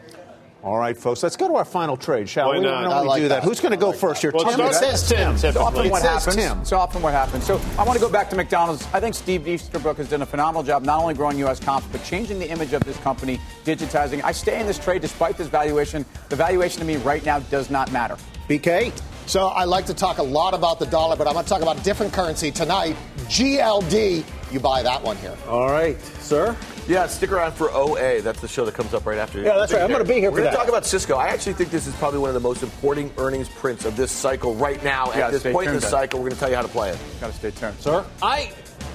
All 0.61 0.77
right, 0.77 0.97
folks, 0.97 1.23
let's 1.23 1.37
go 1.37 1.47
to 1.47 1.55
our 1.55 1.63
final 1.63 1.95
trade, 1.95 2.27
shall 2.27 2.49
Why 2.49 2.57
we? 2.57 2.63
not? 2.65 2.83
Why 2.83 2.83
don't 2.83 2.91
I 2.91 2.99
like 2.99 3.21
do 3.21 3.27
that? 3.29 3.35
that. 3.41 3.43
Who's 3.47 3.61
going 3.61 3.71
to 3.71 3.77
go 3.77 3.91
like 3.91 3.99
first 3.99 4.21
that. 4.21 4.33
here? 4.33 4.43
Well, 4.43 4.57
Tim, 4.57 4.65
it 4.65 4.73
says 4.73 5.07
Tim. 5.07 5.33
It's 5.35 5.43
often 5.45 5.55
typically. 5.55 5.89
what 5.89 6.01
says 6.01 6.25
happens. 6.25 6.35
Tim. 6.35 6.59
It's 6.59 6.71
often 6.73 7.01
what 7.01 7.13
happens. 7.13 7.45
So 7.45 7.61
I 7.77 7.85
want 7.85 7.97
to 7.97 8.03
go 8.05 8.11
back 8.11 8.29
to 8.31 8.35
McDonald's. 8.35 8.85
I 8.91 8.99
think 8.99 9.15
Steve 9.15 9.47
Easterbrook 9.47 9.95
has 9.97 10.09
done 10.09 10.21
a 10.21 10.25
phenomenal 10.25 10.61
job 10.63 10.83
not 10.83 10.99
only 10.99 11.13
growing 11.13 11.37
U.S. 11.39 11.61
comps, 11.61 11.87
but 11.93 12.03
changing 12.03 12.39
the 12.39 12.49
image 12.49 12.73
of 12.73 12.83
this 12.83 12.97
company, 12.97 13.39
digitizing. 13.63 14.21
I 14.21 14.33
stay 14.33 14.59
in 14.59 14.67
this 14.67 14.77
trade 14.77 15.01
despite 15.01 15.37
this 15.37 15.47
valuation. 15.47 16.05
The 16.27 16.35
valuation 16.35 16.79
to 16.81 16.85
me 16.85 16.97
right 16.97 17.23
now 17.25 17.39
does 17.39 17.69
not 17.69 17.89
matter. 17.93 18.17
BK? 18.49 18.91
So 19.27 19.47
I 19.47 19.63
like 19.63 19.85
to 19.85 19.93
talk 19.93 20.17
a 20.17 20.23
lot 20.23 20.53
about 20.53 20.79
the 20.79 20.87
dollar, 20.87 21.15
but 21.15 21.25
I'm 21.25 21.33
going 21.33 21.45
to 21.45 21.49
talk 21.49 21.61
about 21.61 21.79
a 21.79 21.83
different 21.83 22.11
currency 22.11 22.51
tonight. 22.51 22.97
GLD. 23.27 24.25
You 24.51 24.59
buy 24.59 24.81
that 24.83 25.01
one 25.03 25.15
here. 25.17 25.35
All 25.47 25.69
right, 25.69 25.99
sir. 26.21 26.55
Yeah, 26.87 27.05
stick 27.05 27.31
around 27.31 27.51
for 27.53 27.69
OA. 27.71 28.21
That's 28.21 28.41
the 28.41 28.47
show 28.47 28.65
that 28.65 28.73
comes 28.73 28.93
up 28.95 29.05
right 29.05 29.19
after. 29.19 29.41
Yeah, 29.41 29.57
that's 29.57 29.71
right. 29.71 29.83
I'm 29.83 29.91
gonna 29.91 30.03
be 30.03 30.15
here 30.15 30.31
We're 30.31 30.37
for 30.37 30.43
gonna 30.43 30.51
that. 30.51 30.57
talk 30.57 30.67
about 30.69 30.85
Cisco. 30.87 31.17
I 31.17 31.27
actually 31.27 31.53
think 31.53 31.69
this 31.69 31.85
is 31.85 31.93
probably 31.95 32.19
one 32.19 32.29
of 32.29 32.33
the 32.33 32.39
most 32.39 32.63
important 32.63 33.11
earnings 33.17 33.47
prints 33.47 33.85
of 33.85 33.95
this 33.95 34.11
cycle 34.11 34.55
right 34.55 34.83
now. 34.83 35.11
At 35.11 35.31
this 35.31 35.41
stay 35.41 35.51
point 35.51 35.67
in 35.69 35.75
the 35.75 35.81
cycle, 35.81 36.19
we're 36.19 36.29
going 36.29 36.33
to 36.35 36.39
tell 36.39 36.49
you 36.49 36.55
how 36.55 36.63
to 36.63 36.67
play 36.67 36.89
it. 36.89 36.97
Got 37.21 37.27
to 37.27 37.33
stay 37.33 37.51
tuned. 37.51 37.79
Sir? 37.79 38.03
I, 38.23 38.51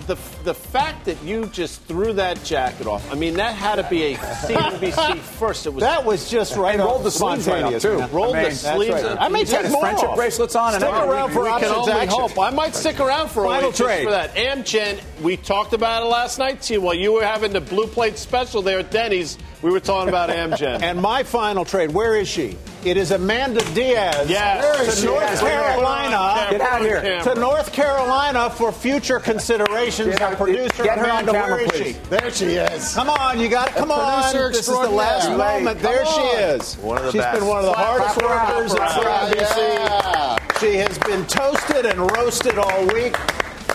the 0.08 0.16
the 0.42 0.52
fact 0.54 1.04
that 1.06 1.22
you 1.22 1.46
just 1.46 1.82
threw 1.84 2.12
that 2.14 2.42
jacket 2.44 2.86
off. 2.88 3.10
I 3.12 3.14
mean, 3.14 3.34
that 3.34 3.54
had 3.54 3.76
to 3.76 3.84
be 3.88 4.12
a 4.12 4.16
CNBC 4.16 5.16
first. 5.38 5.64
It 5.66 5.70
was 5.72 5.82
That 5.82 6.04
was 6.04 6.28
just 6.28 6.56
right 6.56 6.72
And 6.74 6.82
off 6.82 6.88
rolled 6.90 7.04
the 7.04 7.10
sleeves 7.10 7.46
right 7.46 7.62
up, 7.62 7.80
too. 7.80 7.98
rolled 8.14 8.34
I 8.36 8.42
mean, 8.42 8.50
the 8.50 8.56
sleeves. 8.56 8.92
right. 9.02 9.16
I 9.20 9.28
may 9.28 9.38
He's 9.40 9.50
take 9.50 9.70
more 9.70 9.80
friendship 9.80 10.08
off. 10.10 10.16
bracelets 10.16 10.56
on 10.56 10.72
Stick 10.74 10.82
everything. 10.82 11.08
around 11.10 11.30
for 11.32 11.40
we 11.44 11.46
can 11.46 11.54
options 11.54 11.72
only 11.72 11.92
action. 11.92 12.18
hope. 12.20 12.38
I 12.38 12.50
might 12.50 12.74
stick 12.74 13.00
around 13.00 13.30
for 13.30 13.44
a 13.44 13.48
Final 13.48 13.62
while 13.70 13.72
trade. 13.72 14.04
for 14.04 14.10
that. 14.10 14.34
Amgen, 14.34 15.00
we 15.24 15.36
talked 15.38 15.72
about 15.72 16.02
it 16.02 16.06
last 16.06 16.38
night, 16.38 16.60
T. 16.62 16.76
While 16.78 16.94
you 16.94 17.12
were 17.14 17.24
having 17.24 17.52
the 17.52 17.60
blue 17.60 17.86
plate 17.86 18.18
special 18.18 18.60
there 18.62 18.78
at 18.80 18.90
Denny's, 18.90 19.38
we 19.62 19.70
were 19.70 19.80
talking 19.80 20.10
about 20.10 20.28
Amgen. 20.28 20.82
And 20.84 21.00
my 21.00 21.22
final 21.22 21.64
trade, 21.64 21.90
where 21.92 22.14
is 22.16 22.28
she? 22.28 22.56
It 22.84 22.98
is 22.98 23.10
Amanda 23.12 23.60
Diaz 23.72 24.28
Yeah. 24.28 24.60
Where 24.60 24.82
is 24.82 24.96
to 24.96 25.00
she? 25.00 25.06
North 25.06 25.40
Carolina. 25.40 26.48
Get 26.50 26.60
out 26.60 26.82
here. 26.82 27.00
Camera. 27.00 27.34
To 27.34 27.40
North 27.40 27.72
Carolina 27.72 28.50
for 28.50 28.70
future 28.70 29.18
considerations. 29.18 30.10
Get 30.10 30.20
Our 30.20 30.30
her- 30.30 30.36
producer, 30.36 30.84
get 30.84 30.98
her 30.98 31.04
on 31.04 31.10
Amanda, 31.22 31.32
camera, 31.32 31.50
where 31.56 31.60
is 31.64 31.70
please. 31.70 31.86
she? 31.96 32.00
There 32.10 32.30
she 32.30 32.44
is. 32.56 32.94
Come 32.94 33.08
on, 33.08 33.40
you 33.40 33.48
got 33.48 33.68
it. 33.68 33.74
Come 33.76 33.90
on. 33.90 34.30
This 34.34 34.58
is 34.58 34.66
the 34.66 34.72
last 34.72 35.28
extraordinaire. 35.28 35.60
moment. 35.60 35.80
Come 35.80 35.92
there 35.92 36.04
she 36.04 36.20
on. 36.20 36.38
is. 36.60 36.74
One 36.76 36.98
of 36.98 37.04
the 37.04 37.12
She's 37.12 37.20
best. 37.22 37.38
been 37.40 37.48
one 37.48 37.58
of 37.60 37.64
the 37.64 37.72
Clap, 37.72 37.86
hardest 37.86 38.18
clap, 38.18 38.46
clap, 38.46 38.56
workers 38.56 38.74
at 38.74 38.90
clap. 38.90 39.32
CNBC. 39.32 39.56
Yeah. 39.56 40.58
She 40.60 40.74
has 40.76 40.98
been 40.98 41.24
toasted 41.26 41.86
and 41.86 42.10
roasted 42.14 42.58
all 42.58 42.86
week. 42.88 43.16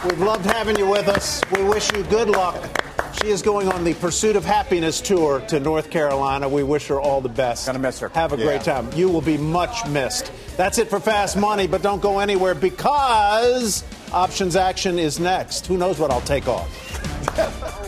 We've 0.06 0.22
loved 0.22 0.46
having 0.46 0.78
you 0.78 0.90
with 0.90 1.10
us. 1.10 1.42
We 1.52 1.62
wish 1.64 1.92
you 1.92 2.04
good 2.04 2.30
luck. 2.30 2.56
She 3.22 3.28
is 3.28 3.42
going 3.42 3.68
on 3.68 3.84
the 3.84 3.94
Pursuit 3.96 4.38
of 4.38 4.46
Happiness 4.46 5.02
tour 5.02 5.42
to 5.42 5.60
North 5.60 5.90
Carolina. 5.90 6.48
We 6.48 6.64
wish 6.64 6.88
her 6.88 7.02
all 7.02 7.20
the 7.20 7.28
best. 7.28 7.66
Gonna 7.66 7.80
miss 7.80 8.00
her. 8.00 8.08
Have 8.10 8.32
a 8.32 8.38
great 8.38 8.62
time. 8.62 8.90
You 8.94 9.10
will 9.10 9.22
be 9.22 9.38
much 9.38 9.86
missed. 9.88 10.32
That's 10.56 10.78
it 10.78 10.90
for 10.90 11.02
Fast 11.02 11.36
Money, 11.36 11.68
but 11.68 11.82
don't 11.82 12.02
go 12.02 12.20
anywhere 12.20 12.56
because 12.56 13.84
options 14.14 14.56
action 14.56 14.98
is 14.98 15.20
next. 15.20 15.68
Who 15.68 15.78
knows 15.78 16.00
what 16.00 16.12
I'll 16.12 16.22
take 16.22 16.48
off? 16.48 17.76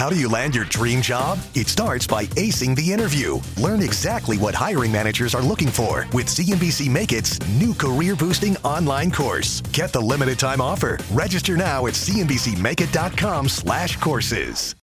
How 0.00 0.08
do 0.08 0.18
you 0.18 0.30
land 0.30 0.54
your 0.54 0.64
dream 0.64 1.02
job? 1.02 1.38
It 1.54 1.68
starts 1.68 2.06
by 2.06 2.24
acing 2.24 2.74
the 2.74 2.90
interview. 2.90 3.38
Learn 3.58 3.82
exactly 3.82 4.38
what 4.38 4.54
hiring 4.54 4.90
managers 4.90 5.34
are 5.34 5.42
looking 5.42 5.68
for 5.68 6.06
with 6.14 6.24
CNBC 6.24 6.88
Make 6.88 7.12
It's 7.12 7.38
new 7.48 7.74
career 7.74 8.16
boosting 8.16 8.56
online 8.64 9.10
course. 9.10 9.60
Get 9.74 9.92
the 9.92 10.00
limited 10.00 10.38
time 10.38 10.62
offer. 10.62 10.96
Register 11.12 11.54
now 11.54 11.86
at 11.86 11.92
cnbcmakeit.com 11.92 13.50
slash 13.50 13.98
courses. 13.98 14.74